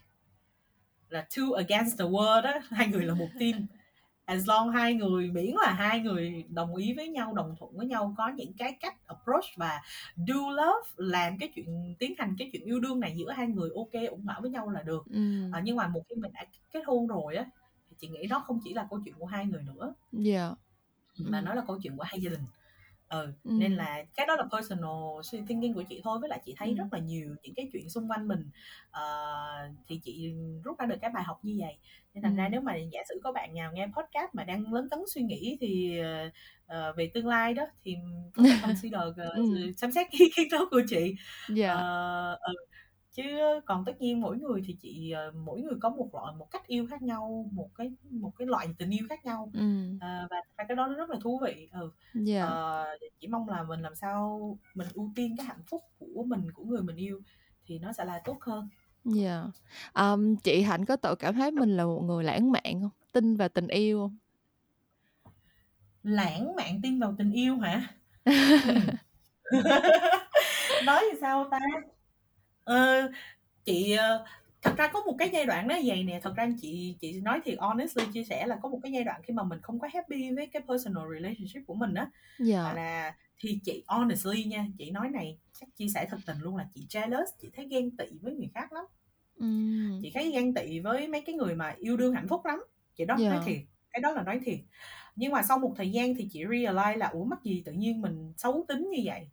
[1.08, 3.66] Là two against the world á, hai người là một team.
[4.27, 7.87] As long hai người miễn là hai người đồng ý với nhau, đồng thuận với
[7.87, 9.83] nhau, có những cái cách approach và
[10.16, 13.70] do love, làm cái chuyện tiến hành cái chuyện yêu đương này giữa hai người
[13.93, 15.05] kê, ổn thỏa với nhau là được.
[15.11, 15.53] Ừm.
[15.53, 17.45] Ờ, nhưng mà một khi mình đã kết hôn rồi á,
[17.91, 19.95] thì chị nghĩ đó không chỉ là câu chuyện của hai người nữa.
[20.12, 20.55] Dạ.
[21.18, 22.41] Mà nó là câu chuyện của hai gia đình.
[23.09, 23.76] Ừ, nên Ừm.
[23.76, 24.90] là cái đó là personal
[25.24, 26.74] suy thinking của chị thôi, với lại chị thấy Ừm.
[26.74, 28.50] rất là nhiều những cái chuyện xung quanh mình,
[28.90, 29.02] ờ,
[29.88, 30.34] thì chị
[30.64, 31.78] rút ra được cái bài học như vậy.
[32.14, 32.52] Nên thành ra Ừm.
[32.52, 35.57] nếu mà giả sử có bạn nào nghe podcast mà đang lấn cấn suy nghĩ
[35.61, 36.30] thì, ờ,
[36.66, 37.96] ờ, về tương lai đó thì
[38.34, 39.72] có thể consider, ờ, Ừm.
[39.76, 41.14] xem xét ý kiến đó của chị.
[41.48, 41.86] Dạ.
[42.02, 42.54] Ờ, ừ,
[43.16, 43.22] chứ
[43.66, 46.66] còn tất nhiên mỗi người thì chị, ờ, mỗi người có một loại một cách
[46.66, 49.50] yêu khác nhau, một cái một cái loại tình yêu khác nhau.
[49.54, 49.98] Ừm.
[50.00, 50.36] Ờ, và
[50.68, 51.68] cái đó nó rất là thú vị.
[51.72, 52.44] Ừ, Dạ.
[52.46, 52.84] ờ,
[53.20, 56.64] chỉ mong là mình làm sao mình ưu tiên cái hạnh phúc của mình, của
[56.64, 57.20] người mình yêu
[57.66, 58.68] thì nó sẽ là tốt hơn.
[59.04, 59.44] Dạ.
[59.92, 62.90] Ờm, chị Hạnh có tự cảm thấy mình là một người lãng mạn hông?
[63.12, 64.16] Tin vào tình yêu hông?
[66.02, 67.94] Lãng mạn tin vào tình yêu hả?
[70.84, 71.58] Nói thì sao ta?
[72.66, 73.08] Ờ,
[73.64, 74.24] chị, ờ
[74.62, 77.40] thật ra có một cái giai đoạn nó vầy nè, thật ra chị chị nói
[77.44, 79.88] thiệt honestly chia sẻ là có một cái giai đoạn khi mà mình không có
[79.94, 82.76] happy với cái personal relationship của mình á, Dạ.
[82.76, 86.68] là thì chị honestly nha, chị nói này chắc chia sẻ thật tình luôn là
[86.74, 88.84] chị jealous, chị thấy ghen tị với người khác lắm.
[89.36, 90.02] Ừm.
[90.02, 92.58] Chị thấy ghen tị với mấy cái người mà yêu đương hạnh phúc lắm,
[92.96, 93.44] chị đó nói Dạ.
[93.44, 93.58] thiệt,
[93.90, 94.58] cái đó là nói thiệt.
[95.16, 98.00] Nhưng mà sau một thời gian thì chị realize là ủa mắc gì tự nhiên
[98.02, 99.28] mình xấu tính như vậy.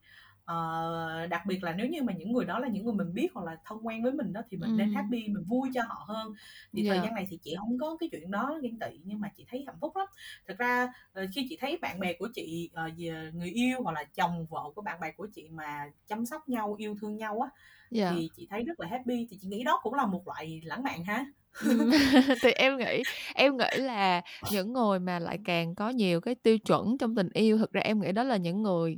[0.45, 3.27] Ờ, đặc biệt là nếu như mà những người đó là những người mình biết
[3.33, 4.93] hoặc là thân quen với mình đó thì mình nên Ừm.
[4.93, 6.33] happy, mình vui cho họ hơn.
[6.75, 7.03] Thì thời Dạ.
[7.03, 9.63] gian này thì chị hông có cái chuyện đó ghen tị, nhưng mà chị thấy
[9.67, 10.07] hạnh phúc lắm.
[10.47, 14.03] Thực ra, ờ, khi chị thấy bạn bè của chị, về người yêu hoặc là
[14.03, 17.49] chồng vợ của bạn bè của chị mà chăm sóc nhau, yêu thương nhau á,
[17.91, 18.23] Dạ.
[18.23, 20.83] thì chị thấy rất là happy, thì chị nghĩ đó cũng là một loại lãng
[20.83, 21.25] mạn ha.
[22.41, 23.03] Thì em nghĩ
[23.35, 27.29] em nghĩ là những người mà lại càng có nhiều cái tiêu chuẩn trong tình
[27.33, 28.95] yêu, thực ra em nghĩ đó là những người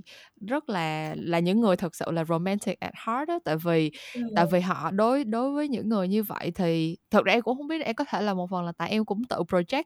[0.47, 3.39] rất là là những người thực sự là romantic at heart á.
[3.45, 3.91] Tại vì
[4.33, 4.51] tại Ừm.
[4.51, 7.67] vì họ đối đối với những người như vậy thì thực ra em cũng hông
[7.67, 9.83] biết, em có thể là một phần là tại em cũng tự project,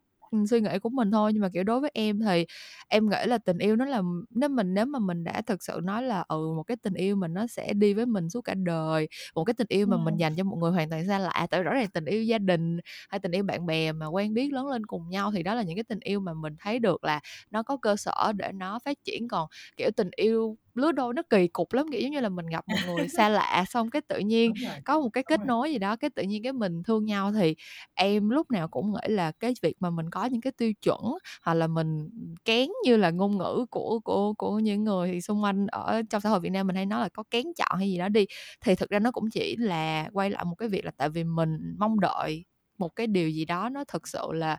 [0.50, 1.34] suy nghĩ của mình thôi.
[1.34, 2.46] Nhưng mà, kiểu, đối với em thì
[2.88, 5.80] em nghĩ là tình yêu nó là nếu mình nếu mà mình đã thực sự
[5.84, 8.54] nói là, ừ, một cái tình yêu mà nó sẽ đi với mình suốt cả
[8.54, 10.18] đời, một cái tình yêu mà mình Ừm.
[10.18, 12.80] dành cho một người hoàn toàn xa lạ, tại rõ ràng tình yêu gia đình
[13.10, 15.62] hay tình yêu bạn bè mà quen biết lớn lên cùng nhau thì đó là
[15.64, 17.20] những cái tình yêu mà mình thấy được là
[17.52, 19.28] nó có cơ sở để nó phát triển.
[19.28, 22.46] Còn, kiểu, tình yêu lứa đôi nó kỳ cục lắm kiểu giống như là mình
[22.48, 24.54] gặp một người xa lạ xong cái tự nhiên
[24.84, 27.56] có một cái kết nối gì đó cái tự nhiên cái mình thương nhau thì
[27.94, 31.02] em lúc nào cũng nghĩ là cái việc mà mình có những cái tiêu chuẩn
[31.44, 32.10] hoặc là mình
[32.46, 36.30] kén như là ngôn ngữ của của của những người xung quanh ở trong xã
[36.30, 38.26] hội Việt Nam mình hay nói là có kén chọn hay gì đó đi
[38.62, 41.24] thì thực ra nó cũng chỉ là quay lại một cái việc là tại vì
[41.24, 42.46] mình mong đợi
[42.78, 44.58] một cái điều gì đó nó thực sự là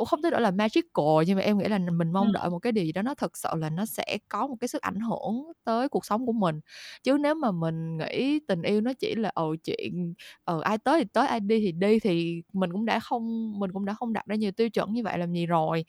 [0.00, 2.58] cũng không tới nỗi là magical nhưng mà em nghĩ là mình mong đợi một
[2.58, 5.00] cái điều gì đó nó thực sự là nó sẽ có một cái sức ảnh
[5.00, 6.60] hưởng tới cuộc sống của mình.
[7.02, 10.98] Chứ nếu mà mình nghĩ tình yêu nó chỉ là ừ chuyện ừ ai tới
[10.98, 14.12] thì tới ai đi thì đi thì mình cũng đã không mình cũng đã không
[14.12, 15.84] đặt ra nhiều tiêu chuẩn như vậy làm gì rồi.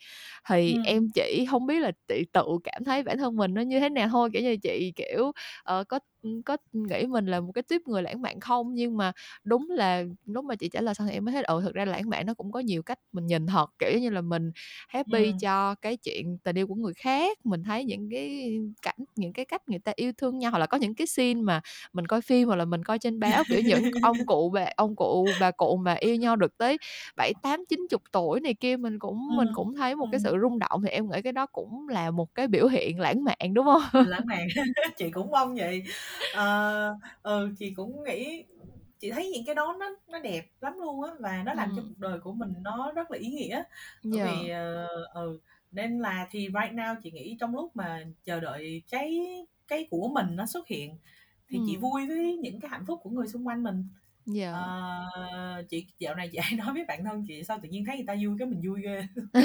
[0.48, 0.80] Thì ừ.
[0.86, 3.88] em chỉ không biết là chị tự cảm thấy bản thân mình nó như thế
[3.88, 5.98] nào thôi kiểu như chị kiểu uh, có
[6.44, 9.12] có nghĩ mình là một cái tiếp người lãng mạn không nhưng mà
[9.44, 11.84] đúng là lúc mà chị trả lời xong thì em mới thấy ừ thực ra
[11.84, 14.52] lãng mạn nó cũng có nhiều cách mình nhìn thật kiểu như là mình
[14.88, 15.32] happy ừ.
[15.40, 19.44] cho cái chuyện tình yêu của người khác mình thấy những cái cảnh những cái
[19.44, 21.60] cách người ta yêu thương nhau hoặc là có những cái scene mà
[21.92, 24.96] mình coi phim hoặc là mình coi trên báo kiểu những ông cụ bà ông
[24.96, 26.78] cụ bà cụ mà yêu nhau được tới
[27.16, 29.36] bảy tám chín chục tuổi này kia mình cũng ừ.
[29.36, 30.08] mình cũng thấy một ừ.
[30.12, 33.00] cái sự rung động thì em nghĩ cái đó cũng là một cái biểu hiện
[33.00, 34.46] lãng mạn đúng không lãng mạn
[34.96, 35.82] chị cũng mong vậy
[36.34, 36.88] à,
[37.22, 38.44] ừ, chị cũng nghĩ
[39.02, 41.82] chị thấy những cái đó nó nó đẹp lắm luôn á và nó làm cho
[41.82, 43.62] cuộc đời của mình nó rất là ý nghĩa.
[44.04, 44.30] Bởi yeah.
[44.30, 45.38] vì uh, ừ,
[45.72, 49.20] nên là thì right now chị nghĩ trong lúc mà chờ đợi cái
[49.68, 50.96] cái của mình nó xuất hiện
[51.48, 53.84] thì chị vui với những cái hạnh phúc của người xung quanh mình.
[54.36, 54.54] Yeah.
[54.54, 57.96] uh, chị dạo này chị hay nói với bạn thân chị sao tự nhiên thấy
[57.96, 59.06] người ta vui cái mình vui ghê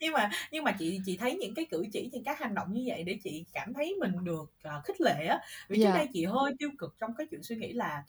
[0.00, 2.72] nhưng mà nhưng mà chị chị thấy những cái cử chỉ những cái hành động
[2.72, 5.38] như vậy để chị cảm thấy mình được uh, khích lệ á.
[5.68, 8.04] Vì trước đây chị hơi tiêu cực trong cái chuyện suy nghĩ là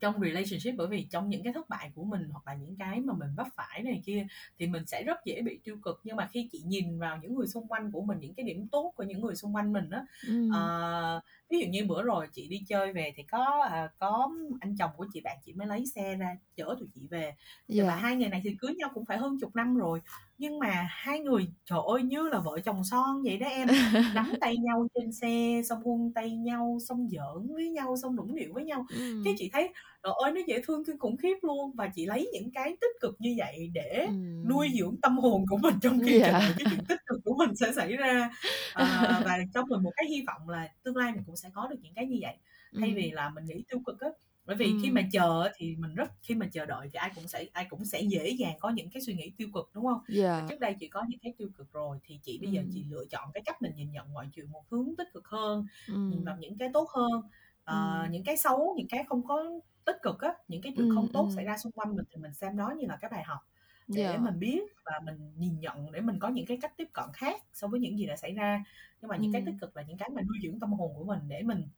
[0.00, 3.00] trong relationship bởi vì trong những cái thất bại của mình hoặc là những cái
[3.00, 4.26] mà mình vấp phải này kia
[4.58, 6.00] thì mình sẽ rất dễ bị tiêu cực.
[6.04, 8.68] Nhưng mà khi chị nhìn vào những người xung quanh của mình những cái điểm
[8.68, 10.48] tốt của những người xung quanh mình á ừ.
[10.48, 14.30] uh, ví dụ như bữa rồi chị đi chơi về thì có uh, có
[14.60, 17.34] anh chồng của chị bạn chị mới lấy xe ra chở tụi chị về
[17.68, 17.86] yeah.
[17.86, 20.00] và hai người này thì cưới nhau cũng phải hơn chục năm rồi
[20.38, 23.68] nhưng mà hai người trời ơi như là vợ chồng son vậy đó em
[24.14, 28.34] nắm tay nhau trên xe xong hôn tay nhau xong giỡn với nhau xong nũng
[28.34, 29.22] nịu với nhau ừ.
[29.24, 29.72] cái chị thấy
[30.02, 32.96] trời ơi nó dễ thương kinh khủng khiếp luôn và chị lấy những cái tích
[33.00, 34.12] cực như vậy để ừ.
[34.48, 36.42] nuôi dưỡng tâm hồn của mình trong khi yeah.
[36.58, 38.30] cái chuyện tích cực của mình sẽ xảy ra
[38.74, 41.68] à, và cho mình một cái hy vọng là tương lai mình cũng sẽ có
[41.68, 42.34] được những cái như vậy
[42.80, 42.94] thay ừ.
[42.96, 44.08] vì là mình nghĩ tiêu cực á
[44.44, 44.78] bởi vì ừ.
[44.82, 47.66] khi mà chờ thì mình rất khi mà chờ đợi thì ai cũng sẽ ai
[47.70, 50.44] cũng sẽ dễ dàng có những cái suy nghĩ tiêu cực đúng không yeah.
[50.48, 52.52] trước đây chị có những cái tiêu cực rồi thì chị bây ừ.
[52.52, 55.26] giờ chị lựa chọn cái cách mình nhìn nhận mọi chuyện một hướng tích cực
[55.26, 55.94] hơn ừ.
[55.94, 58.10] nhìn vào những cái tốt hơn uh, ừ.
[58.10, 59.60] những cái xấu những cái không có
[59.92, 60.94] tích cực á những cái chuyện ừ.
[60.94, 61.34] không tốt ừ.
[61.36, 63.40] xảy ra xung quanh mình thì mình xem đó như là cái bài học
[63.88, 64.20] để yeah.
[64.20, 67.42] mình biết và mình nhìn nhận để mình có những cái cách tiếp cận khác
[67.52, 68.64] so với những gì đã xảy ra
[69.00, 69.36] nhưng mà những ừ.
[69.36, 71.68] cái tích cực là những cái mà nuôi dưỡng tâm hồn của mình để mình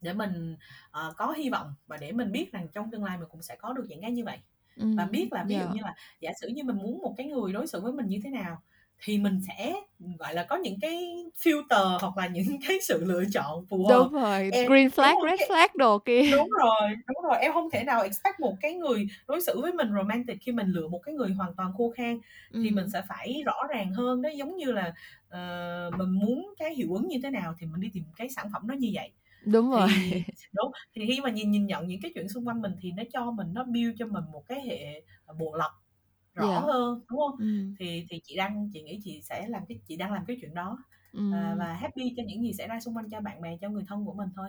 [0.00, 3.28] để mình uh, có hy vọng và để mình biết rằng trong tương lai mình
[3.30, 4.38] cũng sẽ có được những cái như vậy
[4.76, 5.68] ừ, và biết là ví yeah.
[5.68, 8.06] dụ như là giả sử như mình muốn một cái người đối xử với mình
[8.06, 8.62] như thế nào
[9.02, 9.74] thì mình sẽ
[10.18, 13.94] gọi là có những cái filter hoặc là những cái sự lựa chọn phù hợp.
[13.98, 16.30] Đúng rồi em, green flag red flag đồ kia.
[16.32, 19.72] đúng rồi đúng rồi em không thể nào expect một cái người đối xử với
[19.72, 22.18] mình romantic khi mình lựa một cái người hoàn toàn khô khan
[22.50, 22.60] ừ.
[22.64, 24.22] thì mình sẽ phải rõ ràng hơn.
[24.22, 24.94] Đó giống như là
[25.26, 28.50] uh, mình muốn cái hiệu ứng như thế nào thì mình đi tìm cái sản
[28.52, 29.10] phẩm đó như vậy.
[29.44, 29.88] Đúng rồi.
[29.96, 30.22] thì
[30.52, 33.02] đúng thì khi mà nhìn nhìn nhận những cái chuyện xung quanh mình thì nó
[33.12, 35.02] cho mình nó build cho mình một cái hệ
[35.38, 35.72] bộ lọc
[36.38, 36.64] rõ yeah.
[36.64, 37.74] hơn đúng không ừ.
[37.78, 40.54] thì thì chị đang chị nghĩ chị sẽ làm cái chị đang làm cái chuyện
[40.54, 40.78] đó
[41.12, 41.28] Ừm.
[41.28, 43.84] À, và happy cho những gì xảy ra xung quanh cho bạn bè, cho người
[43.88, 44.48] thân của mình thôi.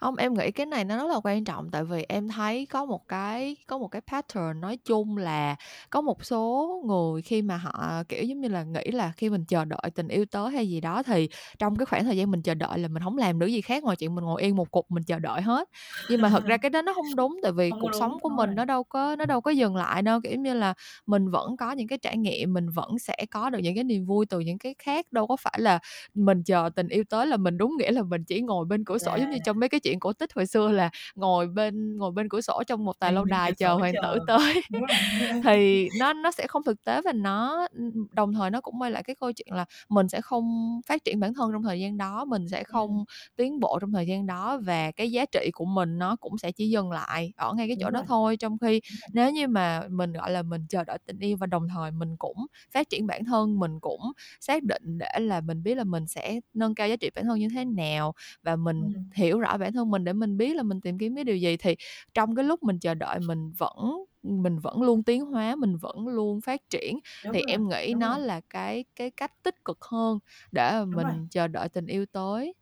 [0.00, 2.84] Hông, em nghĩ cái này nó rất là quan trọng tại vì em thấy có
[2.84, 5.56] một cái có một cái pattern nói chung là
[5.90, 9.44] có một số người khi mà họ, kiểu, giống như là, nghĩ là khi mình
[9.48, 11.28] chờ đợi tình yêu tới hay gì đó thì
[11.58, 13.82] trong cái khoảng thời gian mình chờ đợi là mình hổng làm được gì khác
[13.84, 15.68] ngoài chuyện mình ngồi yên một cục mình chờ đợi hết.
[16.08, 18.18] Nhưng mà thật ra cái đó nó hông đúng tại vì Hông cuộc đúng, sống
[18.20, 18.54] của đúng mình rồi.
[18.54, 20.74] nó đâu có nó đâu có dừng lại đâu, kiểu như là,
[21.06, 24.04] mình vẫn có những cái trải nghiệm, mình vẫn sẽ có được những cái niềm
[24.06, 25.78] vui từ những cái khác, đâu có phải là
[26.14, 28.98] mình chờ tình yêu tới là mình đúng nghĩa là mình chỉ ngồi bên cửa
[28.98, 29.44] sổ giống như Yeah.
[29.44, 32.62] trong mấy cái chuyện cổ tích hồi xưa là ngồi bên ngồi bên cửa sổ
[32.66, 34.62] trong một Bên lâu đài chờ hoàng tử tới.
[35.44, 37.68] Thì nó nó sẽ không thực tế và nó
[38.12, 41.20] đồng thời nó cũng quay lại cái câu chuyện là mình sẽ không phát triển
[41.20, 43.04] bản thân trong thời gian đó, mình sẽ không
[43.36, 46.52] tiến bộ trong thời gian đó và cái giá trị của mình nó cũng sẽ
[46.52, 48.06] chỉ dừng lại ở ngay cái chỗ Đúng đó rồi.
[48.08, 48.36] thôi.
[48.36, 48.80] Trong khi
[49.12, 52.16] nếu như mà mình, gọi là, mình chờ đợi tình yêu và đồng thời mình
[52.16, 54.00] cũng phát triển bản thân, mình cũng
[54.40, 57.38] xác định để là mình biết là mình sẽ nâng cao giá trị bản thân
[57.38, 58.12] như thế nào
[58.42, 59.14] và mình Ừm.
[59.14, 61.56] hiểu rõ bản thân mình để mình biết là mình tìm kiếm cái điều gì
[61.56, 61.76] thì
[62.14, 66.08] trong cái lúc mình chờ đợi mình vẫn mình vẫn luôn tiến hóa mình vẫn
[66.08, 68.18] luôn phát triển Đúng thì rồi, em nghĩ nó rồi.
[68.18, 70.18] là cái cái cách tích cực hơn
[70.52, 71.14] để Đúng rồi.
[71.14, 72.54] mình chờ đợi tình yêu tới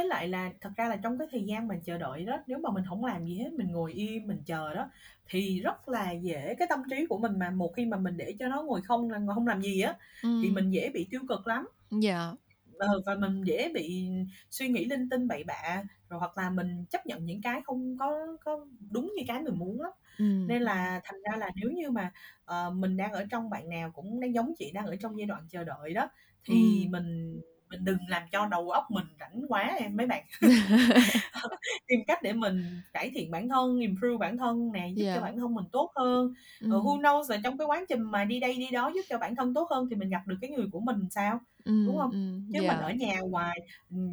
[0.00, 2.58] Với lại là thật ra là trong cái thời gian mình chờ đợi đó, nếu
[2.58, 4.90] mà mình hổng làm gì hết, mình ngồi im mình chờ đó,
[5.26, 8.34] thì rất là dễ cái tâm trí của mình mà một khi mà mình để
[8.38, 9.94] cho nó ngồi không là ngồi hông làm gì á,
[10.40, 10.50] thì Ừm.
[10.50, 11.68] mình dễ bị tiêu cực lắm.
[11.90, 12.36] Dạ.
[12.78, 14.08] Ờ, và mình dễ bị
[14.50, 17.96] suy nghĩ linh tinh bậy bạ, rồi hoặc là mình chấp nhận những cái không
[17.98, 19.92] có có đúng như cái mình muốn lắm.
[20.18, 20.54] Ừm.
[20.54, 22.12] Nên là thành ra là nếu như mà,
[22.44, 25.26] ờ, mình đang ở trong bạn nào cũng đang giống chị đang ở trong giai
[25.26, 26.08] đoạn chờ đợi đó,
[26.44, 26.90] thì Ừm.
[26.90, 27.40] mình
[27.70, 30.24] mình đừng làm cho đầu óc mình rảnh quá em mấy bạn.
[31.88, 35.22] Tìm cách để mình cải thiện bản thân, improve bản thân nè, giúp cho Dạ.
[35.22, 36.32] bản thân mình tốt hơn.
[36.68, 37.02] Ờ, who Ừm.
[37.02, 39.54] knows là trong cái quá trình mà đi đây đi đó giúp cho bản thân
[39.54, 41.40] tốt hơn thì mình gặp được cái người của mình sao,
[41.84, 42.10] đúng Ừm, hông?
[42.10, 42.80] ừm, Chứ mình dạ.
[42.80, 43.60] ở nhà hoài,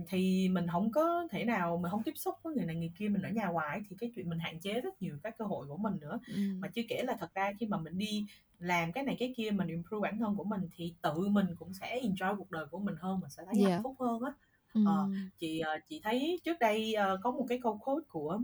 [0.07, 3.09] thì mình hổng có thể nào mình hông tiếp xúc với người này người kia,
[3.09, 5.67] mình ở nhà hoài thì cái chuyện mình hạn chế rất nhiều các cơ hội
[5.67, 6.19] của mình nữa.
[6.61, 6.71] Mà Ừm.
[6.75, 8.25] chưa kể là thật ra khi mà mình đi
[8.59, 11.73] làm cái này cái kia, mình improve bản thân của mình thì tự mình cũng
[11.73, 13.83] sẽ enjoy cuộc đời của mình hơn, mình sẽ thấy hạnh Dạ.
[13.83, 14.31] phúc hơn á.
[14.81, 15.29] Ờ, Ừm.
[15.39, 18.39] chị, ờ, chị thấy trước đây, ờ, có một cái câu quote của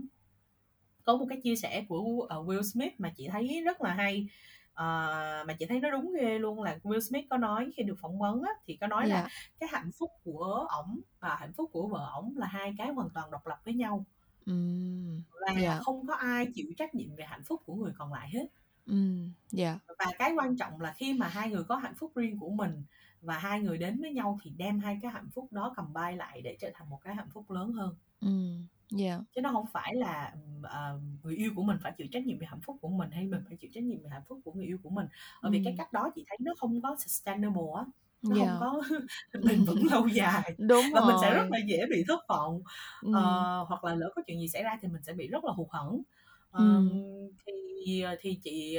[1.04, 4.28] có một cái chia sẻ của, ờ, Will Smith mà chị thấy rất là hay,
[4.74, 7.96] ờ, mà chị thấy nó đúng ghê luôn là Will Smith có nói khi được
[8.00, 9.28] phỏng vấn á, thì có nói là Dạ.
[9.60, 13.10] cái hạnh phúc của ổng và hạnh phúc của vợ ổng là hai cái hoàn
[13.14, 14.04] toàn độc lập với nhau.
[14.46, 15.22] Ừm.
[15.46, 15.78] Và Dạ.
[15.84, 18.46] không có ai chịu trách nhiệm về hạnh phúc của người còn lại hết.
[18.86, 19.78] Ừm, dạ.
[19.98, 22.84] Và cái quan trọng là khi mà hai người có hạnh phúc riêng của mình
[23.22, 26.40] và hai người đến với nhau thì đem hai cái hạnh phúc đó combine lại
[26.42, 27.96] để trở thành một cái hạnh phúc lớn hơn.
[28.20, 29.24] Ừm, dạ.
[29.36, 32.46] Chứ nó hông phải là, ờ, người yêu của mình phải chịu trách nhiệm về
[32.46, 34.66] hạnh phúc của mình hay mình phải chịu trách nhiệm về hạnh phúc của người
[34.66, 35.06] yêu của mình.
[35.42, 35.78] Bởi vì cái Ừm.
[35.78, 37.84] cách đó chị thấy nó không có sustainable á,
[38.28, 38.60] nó hông Dạ.
[38.60, 38.82] có
[39.44, 41.50] bền vững lâu dài Đúng và mình sẽ rất rồi.
[41.50, 42.62] là dễ bị thất vọng.
[43.10, 43.46] Ờ, Ừm.
[43.68, 45.68] hoặc là lỡ có chuyện gì xảy ra thì mình sẽ bị rất là hụt
[45.70, 46.02] hẫng.
[46.50, 47.00] Ờm, Ừm.
[47.46, 48.78] thì, thì chị,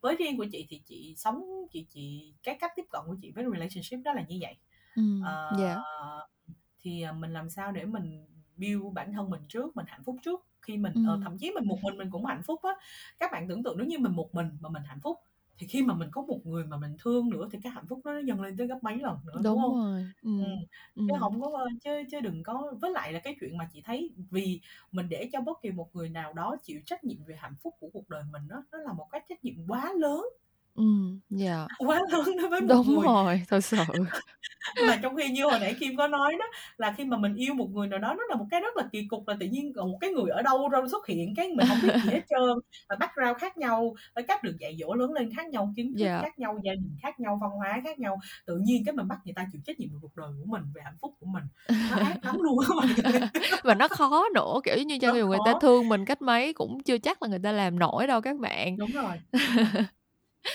[0.00, 3.32] với riêng của chị thì chị sống chị chị cái cách tiếp cận của chị
[3.34, 4.56] với relationship đó là như vậy.
[4.94, 5.86] Ừm, Ờ, dạ.
[6.82, 8.26] thì, mình làm sao để mình
[8.56, 11.24] build bản thân mình trước, mình hạnh phúc trước khi mình Ừm.
[11.24, 12.70] thậm chí mình một mình mình cũng hạnh phúc á.
[13.20, 15.16] Các bạn tưởng tượng nếu như mình một mình mà mình hạnh phúc,
[15.58, 18.00] thì khi mà mình có một người mà mình thương nữa thì cái hạnh phúc
[18.04, 19.74] đó nó nhân lên tới gấp mấy lần nữa, đúng Đúng hông?
[19.74, 20.12] rồi.
[20.22, 20.56] Ừm, Ừm,
[21.08, 21.20] chứ ừm.
[21.20, 24.14] hổng có, ơ chứ chứ đừng có với lại là cái chuyện mà chị thấy
[24.30, 24.60] vì
[24.92, 27.74] mình để cho bất kỳ một người nào đó chịu trách nhiệm về hạnh phúc
[27.80, 30.24] của cuộc đời mình á, nó là một cái trách nhiệm quá lớn.
[30.76, 31.68] Ừm, dạ.
[31.78, 33.08] Quá lớn đối với một Đúng người.
[33.08, 33.76] rồi, thật sự.
[34.86, 36.46] Mà trong khi như hồi nãy Kim có nói đó,
[36.78, 38.84] là khi mà mình yêu một người nào đó nó là một cái rất là
[38.92, 41.66] kỳ cục là tự nhiên một cái người ở đâu đâu xuất hiện, cái mình
[41.68, 42.58] hổng biết gì hết trơn,
[42.88, 46.08] và background khác nhau, với cách được dạy dỗ lớn lên khác nhau, kiến thức
[46.08, 46.22] Dạ.
[46.22, 48.18] khác nhau, gia đình khác nhau, văn hóa khác nhau.
[48.46, 50.62] Tự nhiên cái mình bắt người ta chịu trách nhiệm về cuộc đời của mình,
[50.74, 51.44] về hạnh phúc của mình.
[51.88, 53.20] Nó ác lắm luôn á mọi người.
[53.64, 55.60] Và nó khó nữa, kiểu, giống như cho Rất dù người ta khó.
[55.60, 58.78] thương mình cách mấy cũng chưa chắc là người ta làm nổi đâu các bạn.
[58.78, 59.16] Đúng rồi,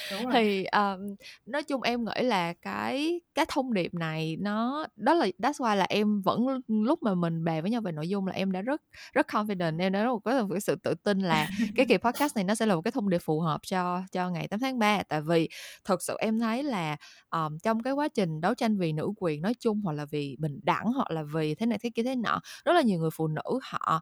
[0.09, 0.37] đúng rồi.
[0.37, 0.99] Thì, ờm,
[1.45, 5.75] nói chung em nghĩ là cái cái thông điệp này nó đó là that's why
[5.75, 8.61] là em vẫn lúc mà mình bàn với nhau về nội dung là em đã
[8.61, 8.81] rất
[9.13, 12.35] rất confident, em đã rất có một cái sự tự tin là cái kỳ podcast
[12.35, 14.79] này nó sẽ là một cái thông điệp phù hợp cho cho ngày 8 tháng
[14.79, 15.03] 3.
[15.03, 15.49] Tại vì
[15.85, 16.97] thực sự em thấy là,
[17.29, 20.35] ờm, trong cái quá trình đấu tranh vì nữ quyền nói chung, hoặc là vì
[20.39, 23.09] bình đẳng, hoặc là vì thế này thế kia thế nọ, rất là nhiều người
[23.13, 24.01] phụ nữ họ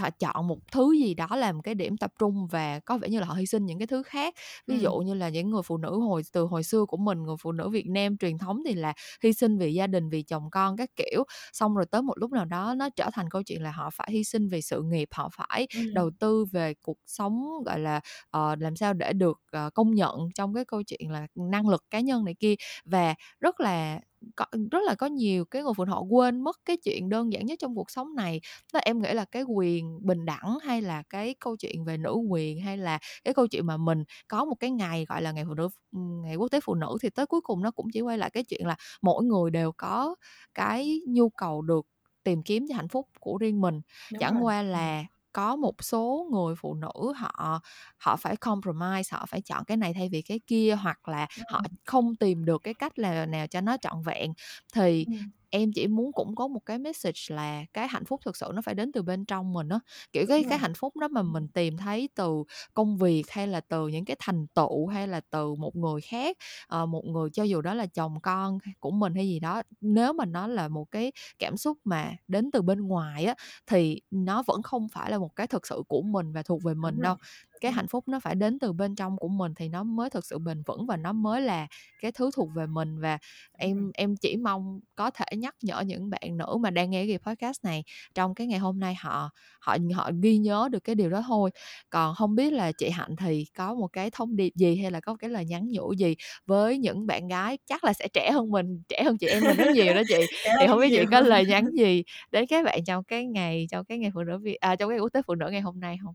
[0.00, 3.20] họ chọn một thứ gì đó làm cái điểm tập trung và có vẻ như
[3.20, 4.34] là họ hy sinh những cái thứ khác.
[4.66, 7.36] Ví dụ như là những người phụ nữ hồi từ hồi xưa của mình, người
[7.42, 10.50] phụ nữ Việt Nam truyền thống thì là hy sinh vì gia đình, vì chồng
[10.50, 11.24] con các kiểu.
[11.52, 14.08] Xong rồi tới một lúc nào đó nó trở thành câu chuyện là họ phải
[14.12, 16.18] hy sinh vì sự nghiệp, họ phải đầu Ừm.
[16.20, 20.54] tư về cuộc sống, gọi là, ờ, làm sao để được, ờ, công nhận trong
[20.54, 22.54] cái câu chuyện là năng lực cá nhân này kia.
[22.84, 24.00] Và rất là
[24.36, 27.32] có rất là có nhiều cái người phụ nữ họ quên mất cái chuyện đơn
[27.32, 28.40] giản nhất trong cuộc sống này.
[28.72, 32.14] Là em nghĩ là cái quyền bình đẳng, hay là cái câu chuyện về nữ
[32.30, 35.44] quyền, hay là cái câu chuyện mà mình có một cái ngày, gọi là, ngày
[35.48, 38.18] phụ nữ ngày quốc tế phụ nữ thì tới cuối cùng nó cũng chỉ quay
[38.18, 40.14] lại cái chuyện là mỗi người đều có
[40.54, 41.86] cái nhu cầu được
[42.24, 43.80] tìm kiếm cho hạnh phúc của riêng mình.
[44.10, 44.88] Đúng rồi, Chẳng qua ừm.
[44.88, 47.60] là có một số người phụ nữ họ
[47.98, 51.62] họ phải compromise, họ phải chọn cái này thay vì cái kia, hoặc là họ
[51.86, 54.32] không tìm được cái cách là nào cho nó trọn vẹn.
[54.74, 55.06] Thì.
[55.52, 58.62] Em chỉ muốn cũng có một cái message là cái hạnh phúc thực sự nó
[58.62, 59.78] phải đến từ bên trong mình á.
[60.12, 62.44] Kiểu, cái cái hạnh phúc đó mà mình tìm thấy từ
[62.74, 66.36] công việc, hay là từ những cái thành tựu, hay là từ một người khác,
[66.66, 70.12] ờ, một người cho dù đó là chồng con của mình hay gì đó, nếu
[70.12, 73.34] mà nó là một cái cảm xúc mà đến từ bên ngoài á,
[73.66, 76.74] thì nó vẫn không phải là một cái thực sự của mình và thuộc về
[76.74, 77.16] mình đâu.
[77.62, 80.24] Cái hạnh phúc nó phải đến từ bên trong của mình thì nó mới thực
[80.26, 81.66] sự bền vững và nó mới là
[82.00, 83.00] cái thứ thuộc về mình.
[83.00, 83.18] Và
[83.52, 87.18] em em chỉ mong có thể nhắc nhở những bạn nữ mà đang nghe cái
[87.18, 87.84] podcast này
[88.14, 91.50] trong cái ngày hôm nay họ họ họ ghi nhớ được cái điều đó thôi.
[91.90, 95.00] Còn không biết là chị hạnh thì có một cái thông điệp gì hay là
[95.00, 98.50] có cái lời nhắn nhủ gì với những bạn gái chắc là sẽ trẻ hơn
[98.50, 100.26] mình trẻ hơn chị em mình rất nhiều đó chị.
[100.60, 103.84] Thì không biết chị có lời nhắn gì đến các bạn trong cái ngày trong
[103.84, 105.96] cái ngày phụ nữ việt à, trong cái quốc tế phụ nữ ngày hôm nay
[106.04, 106.14] không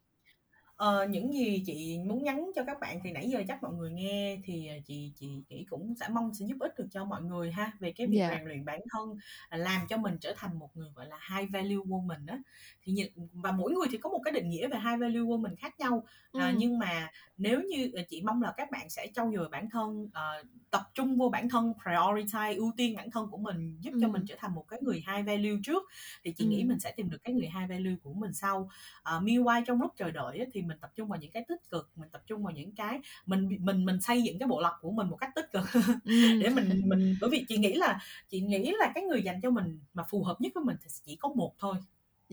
[0.78, 3.91] Ờ, những gì chị muốn nhắn cho các bạn thì nãy giờ chắc mọi người
[3.91, 7.21] nghe thì, ờ, chị chị nghĩ cũng sẽ mong sẽ giúp ích được cho mọi
[7.21, 8.30] người ha, về cái việc Dạ.
[8.30, 9.17] rèn luyện bản thân,
[9.49, 12.38] à, làm cho mình trở thành một người, gọi là, high value woman á.
[12.84, 15.55] Thì nhìn và mỗi người thì có một cái định nghĩa về high value woman
[15.59, 16.03] khác nhau,
[16.36, 19.69] à, nhưng mà nếu như ờ, chị mong là các bạn sẽ trau dồi bản
[19.69, 23.91] thân, ờ, tập trung vô bản thân, prioritize, ưu tiên bản thân của mình, giúp
[23.99, 25.84] cho mình trở thành một cái người high value trước,
[26.23, 28.69] thì chị nghĩ mình sẽ tìm được cái người high value của mình sau.
[29.03, 31.70] Ờ, meanwhile trong lúc chờ đợi á, thì mình tập trung vào những cái tích
[31.70, 34.74] cực, mình tập trung vào những cái mình mình mình xây dựng cái bộ lọc
[34.82, 35.63] của mình một cách tích cực
[36.03, 36.39] Ừm.
[36.39, 37.99] để mình mình bởi vì chị nghĩ là
[38.30, 40.88] chị nghĩ là cái người dành cho mình mà phù hợp nhất với mình thì
[41.03, 41.76] chỉ có một thôi,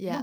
[0.09, 0.23] đúng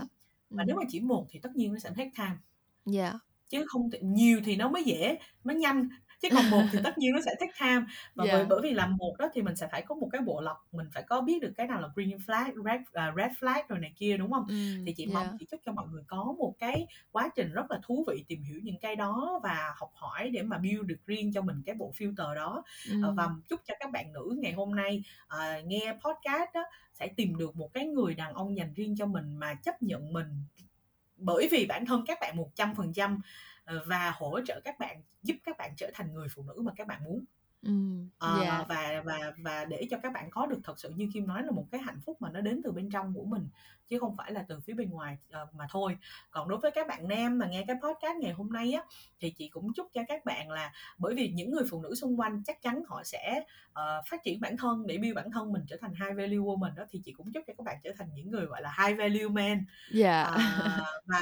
[0.56, 0.68] Và Ừm.
[0.68, 2.36] nếu mà chỉ một thì tất nhiên nó sẽ take time.
[2.84, 3.18] Dạ.
[3.48, 5.88] Chứ không thể nhiều thì nó mới dễ, nó nhanh,
[6.22, 7.86] chứ còn một thì tất nhiên nó sẽ take time.
[8.14, 8.48] Và bởi Dạ.
[8.48, 10.86] bởi vì làm một đó thì mình sẽ phải có một cái bộ lọc, mình
[10.94, 13.92] phải có biết được cái nào là green flag, red à, red flag rồi này
[13.96, 14.46] kia, đúng hông?
[14.46, 15.38] Ừm, Thì chị mong dạ.
[15.38, 18.42] chị chúc cho mọi người có một cái quá trình rất là thú vị tìm
[18.42, 21.74] hiểu những cái đó và học hỏi để mà build được riêng cho mình cái
[21.74, 22.62] bộ filter đó.
[22.98, 23.42] Ờ, và Ừm.
[23.48, 26.62] chúc cho các bạn nữ ngày hôm nay, ờ, nghe podcast á,
[26.94, 30.12] sẽ tìm được một cái người đàn ông dành riêng cho mình mà chấp nhận
[30.12, 30.26] mình
[31.16, 33.20] bởi vì bản thân các bạn 100%, ờ,
[33.86, 36.86] và hỗ trợ các bạn, giúp các bạn trở thành người phụ nữ mà các
[36.86, 37.24] bạn muốn.
[37.62, 38.64] Ừm, Ờ, dạ.
[38.68, 41.50] và và và để cho các bạn có được thật sự như Kim nói là
[41.50, 43.48] một cái hạnh phúc mà nó đến từ bên trong của mình,
[43.88, 45.96] chứ không phải là từ phía bên ngoài, ờ, mà thôi.
[46.30, 48.82] Còn đối với các bạn nam mà nghe cái podcast ngày hôm nay á,
[49.20, 52.20] thì chị cũng chúc cho các bạn là bởi vì những người phụ nữ xung
[52.20, 55.62] quanh chắc chắn họ sẽ, ờ, phát triển bản thân để build bản thân mình
[55.68, 58.08] trở thành high value woman đó, thì chị cũng chúc cho các bạn trở thành
[58.14, 59.64] những người, gọi là, high value man.
[59.88, 60.30] Dạ.
[60.30, 60.42] Ờ,
[61.06, 61.20] và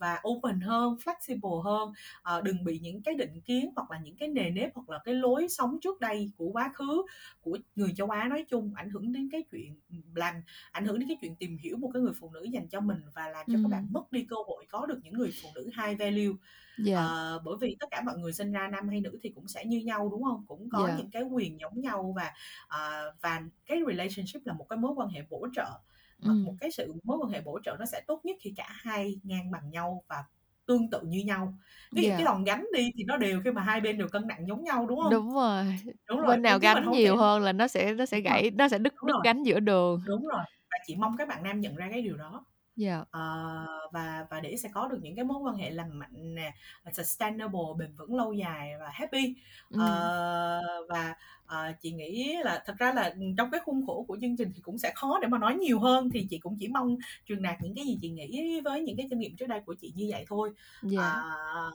[0.00, 4.16] và open hơn, flexible hơn, ờ, đừng bị những cái định kiến hoặc là những
[4.16, 7.02] cái nề nếp hoặc là cái lối sống trước đây của quá khứ
[7.40, 9.80] của người châu Á nói chung ảnh hưởng đến cái chuyện,
[10.14, 10.34] làm
[10.72, 12.98] ảnh hưởng đến cái chuyện tìm hiểu một cái người phụ nữ dành cho mình
[13.14, 15.70] và làm cho các bạn mất đi cơ hội có được những người phụ nữ
[15.82, 16.32] high value.
[16.76, 17.08] Dạ.
[17.08, 19.64] Ờ, bởi vì tất cả mọi người sinh ra nam hay nữ thì cũng sẽ
[19.64, 20.44] như nhau, đúng hông?
[20.48, 20.96] Cũng có Dạ.
[20.96, 22.32] những cái quyền giống nhau và,
[22.68, 25.70] ờ, và cái relationship là một cái mối quan hệ bổ trợ,
[26.22, 28.68] mà một cái sự mối quan hệ bổ trợ nó sẽ tốt nhất khi cả
[28.70, 30.24] hai ngang bằng nhau và
[30.66, 31.58] tương tự như nhau.
[31.94, 32.26] Ví dụ cái Dạ.
[32.26, 34.86] đòn gánh đi thì nó đều khi mà hai bên đều cân nặng giống nhau,
[34.86, 35.14] đúng hông?
[35.14, 35.64] Đúng rồi,
[36.08, 38.50] Đúng rồi, bên nào gánh hông thể nhiều hơn là nó sẽ nó sẽ gãy
[38.50, 40.00] nó sẽ đứt đúng đứt rồi, gánh giữa đường.
[40.06, 42.46] đúng rồi, và chị mong các bạn nam nhận ra cái điều đó.
[42.76, 43.06] Dạ.
[43.10, 46.54] Ờ, và và để sẽ có được những cái mối quan hệ lành mạnh nè,
[46.92, 49.34] sustainable, bền vững lâu dài và happy.
[49.70, 50.10] Ừm.
[50.20, 51.14] Ờ, và,
[51.46, 54.60] ờ, chị nghĩ là thật ra là, trong cái khuôn khổ của chương trình thì
[54.62, 56.96] cũng sẽ khó để mà nói nhiều hơn, thì chị cũng chỉ mong
[57.26, 59.74] truyền đạt những cái gì chị nghĩ với những cái kinh nghiệm trước đây của
[59.80, 60.50] chị như vậy thôi.
[60.82, 61.26] Dạ.
[61.54, 61.70] Ờ,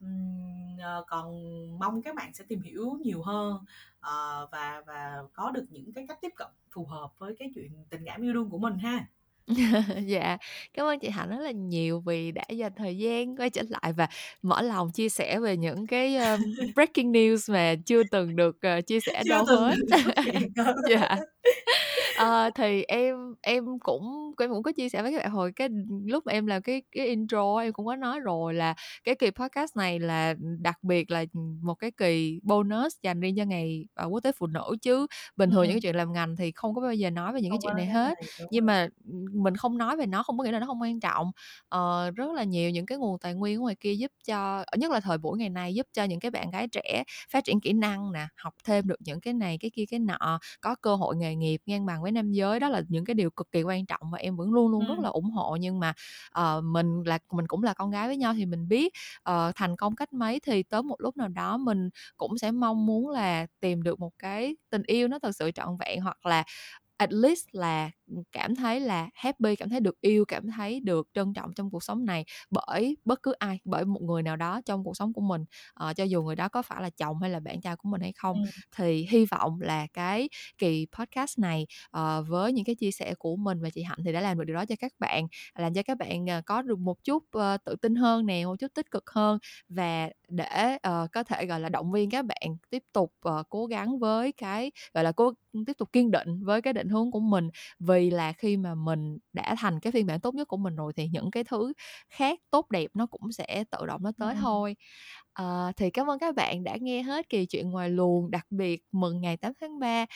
[0.00, 1.34] ừm, ờ, còn
[1.78, 3.56] mong các bạn sẽ tìm hiểu nhiều hơn,
[4.00, 7.72] ờ, và và có được những cái cách tiếp cận phù hợp với cái chuyện
[7.90, 9.06] tình cảm yêu đương của mình ha.
[10.06, 10.36] Dạ,
[10.74, 13.92] cảm ơn chị Hạnh rất là nhiều vì đã dành thời gian quay trở lại
[13.96, 14.08] và
[14.42, 16.40] mở lòng chia sẻ về những cái, ờm,
[16.74, 19.76] breaking news mà chưa từng được, ờ, chia sẻ Chưa đâu từng hết.
[20.90, 21.16] Dạ.
[22.20, 25.68] Ờ, thì em em cũng em cũng có chia sẻ với các bạn hồi cái
[26.06, 29.30] lúc mà em làm cái cái intro em cũng có nói rồi là cái kỳ
[29.30, 31.24] podcast này là, đặc biệt là,
[31.62, 35.06] một cái kỳ bonus dành riêng cho ngày, ờ, Quốc tế Phụ nữ, chứ
[35.36, 37.52] bình thường những cái chuyện làm ngành thì không có bao giờ nói về những
[37.52, 38.18] cái Không có chuyện này cái hết.
[38.18, 38.88] này, Nhưng mà,
[39.32, 41.30] mình không nói về nó không có nghĩa là nó không quan trọng.
[41.68, 44.90] Ờ, rất là nhiều những cái nguồn tài nguyên ở ngoài kia giúp cho nhất
[44.90, 47.72] là thời buổi ngày nay, giúp cho những cái bạn gái trẻ phát triển kỹ
[47.72, 51.16] năng nè, học thêm được những cái này, cái kia, cái nọ, có cơ hội
[51.16, 52.60] nghề nghiệp ngang bằng với nam giới.
[52.60, 54.98] Đó là những cái điều cực kỳ quan trọng và em vẫn luôn luôn rất
[54.98, 55.00] Ừm.
[55.00, 55.56] là ủng hộ.
[55.60, 55.92] Nhưng mà,
[56.30, 58.92] ờ, mình là mình cũng là con gái với nhau thì mình biết,
[59.22, 62.86] ờ, thành công cách mấy thì tới một lúc nào đó mình cũng sẽ mong
[62.86, 66.44] muốn là tìm được một cái tình yêu nó thực sự trọn vẹn, hoặc là
[67.00, 71.08] at least là, ừm, cảm thấy là happy, cảm thấy được yêu, cảm thấy được
[71.14, 74.60] trân trọng trong cuộc sống này bởi bất cứ ai, bởi một người nào đó
[74.66, 75.44] trong cuộc sống của mình.
[75.74, 78.00] Ờ, cho dù người đó có phải là chồng hay là bạn trai của mình
[78.00, 78.36] hay không.
[78.36, 78.50] Ừm.
[78.76, 80.28] Thì hy vọng là cái
[80.58, 84.12] kỳ podcast này, ờ, với những cái chia sẻ của mình và chị Hạnh thì
[84.12, 85.26] đã làm được điều đó cho các bạn,
[85.58, 88.56] làm cho các bạn, ờ, có được một chút, ơ, tự tin hơn nè, một
[88.60, 89.38] chút tích cực hơn
[89.68, 93.66] và để, ờ, có thể, gọi là, động viên các bạn tiếp tục, ờ, cố
[93.66, 95.32] gắng với cái, gọi là, cố
[95.66, 97.48] tiếp tục kiên định với cái định hướng của mình.
[97.78, 100.92] Vì là khi mà mình đã thành cái phiên bản tốt nhất của mình rồi
[100.96, 101.72] thì những cái thứ
[102.08, 104.42] khác tốt đẹp nó cũng sẽ tự động nó tới Ừm.
[104.42, 104.76] thôi.
[105.32, 108.82] À, thì cảm ơn các bạn đã nghe hết kỳ chuyện ngoài luồng đặc biệt
[108.92, 110.06] mừng ngày 8 tháng 3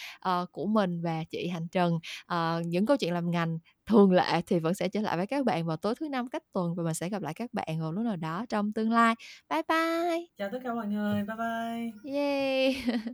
[0.43, 1.95] uh, của mình và chị Hành Trần.
[2.33, 5.45] Uh, những câu chuyện làm ngành thường lệ thì vẫn sẽ trở lại với các
[5.45, 7.93] bạn vào tối thứ năm cách tuần và mình sẽ gặp lại các bạn vào
[7.93, 9.15] lúc nào đó trong tương lai.
[9.51, 10.27] Bye bye!
[10.37, 12.15] Chào tất cả mọi người bye bye!
[12.15, 12.77] Yay